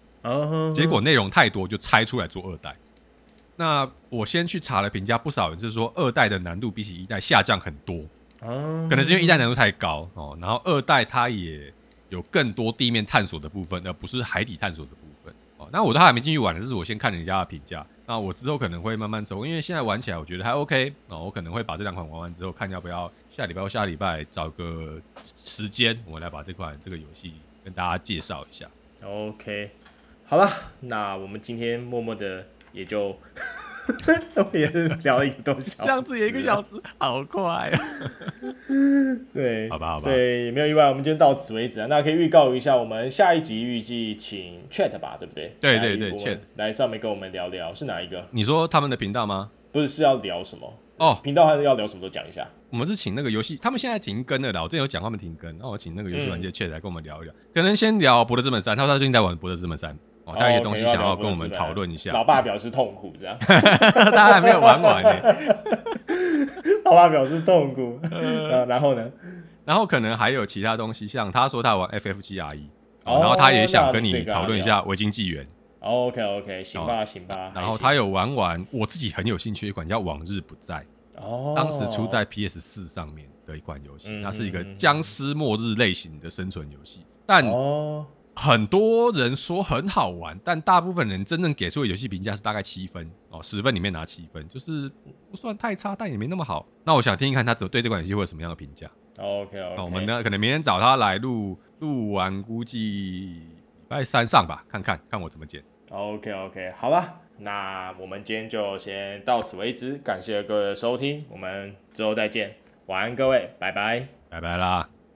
[0.73, 2.77] 结果内容太多就拆出来做二代。
[3.61, 8.03] 那我先去查了评价，不少人就是说二代的难度比起一代下降很多。
[8.41, 11.71] 可能是因为一代难度太高哦，然后二代它也
[12.09, 15.69] 有更多地面探索的部分，而不是海底探索的部分哦。
[15.71, 17.87] 那我都还没进去玩的，这是我先看人家的评价。
[18.07, 21.25] 那我之后可能会慢慢抽，因为现在玩起来我觉得还 OK 哦。
[21.25, 24.99] 我可能会把这两款玩完之后，看要不要下礼拜或下礼拜找个
[25.37, 28.67] 时间，我们来把这款这个游戏跟大家介绍一下。
[29.05, 29.71] OK，
[30.25, 30.51] 好了，
[30.81, 33.17] 那我们今天默默的也就。
[34.53, 37.81] 也是聊了一个多小时，这样子也一个小时， 好快啊！
[39.35, 41.87] 对，好吧，好吧，所以没有意外，我们今天到此为止啊。
[41.91, 45.57] 那可以预告一下，我们下一集预计请 Chat 吧，对不对？
[45.61, 48.25] 对对对，Chat 来上面跟我们聊聊，是哪一个？
[48.31, 49.51] 你说他们的频道吗？
[49.73, 50.73] 不是，是要聊什么？
[50.99, 52.47] 哦，频道还是要聊什么都讲一下。
[52.69, 54.63] 我们是请那个游戏，他们现在停更了啦。
[54.63, 57.35] 我之前有讲他们停更，那我请那个游戏玩家 Chat 来跟我们聊一聊。
[57.53, 59.93] 可能先聊《博德之门三》，他说他最近在玩《博德之门三》。
[60.39, 62.13] 他有一些东西想要跟我们讨论一下。
[62.13, 63.37] 老爸表示痛苦，这样。
[63.47, 65.11] 大家还没有玩完呢。
[66.85, 67.99] 老爸表示痛苦。
[68.69, 69.11] 然后呢？
[69.65, 72.63] 然后可能还有其他东西，像他说他玩 FFGRE，
[73.05, 75.45] 然后他也想跟你讨论一下《维京纪元》。
[75.81, 77.51] OK OK，行吧行吧。
[77.55, 80.75] 然后他有玩玩我自己很有兴趣一款叫《往日不再》，
[81.17, 88.05] 哦，当时出在 PS 四上面的一款游戏，它是一个僵尸末日类型的生存游戏，但哦。
[88.37, 94.91] 很多人说很好玩，但大部分人真正给出的游戏评价是大概七分哦，十分里面拿七分，就是
[95.31, 96.67] 不算太差，但也没那么好。
[96.85, 98.89] 那我想听一看他对这款游戏会有什么样的评价。
[99.19, 105.63] OK OK，我们呢可能明天找他来录，录完估计礼拜三上吧，看看看我怎么剪。
[105.91, 112.55] OK OK，好吧，那我们今天就先到此为止，感谢各位的收听，我们之后再见，
[112.87, 114.89] 晚安各位，拜拜，拜拜啦。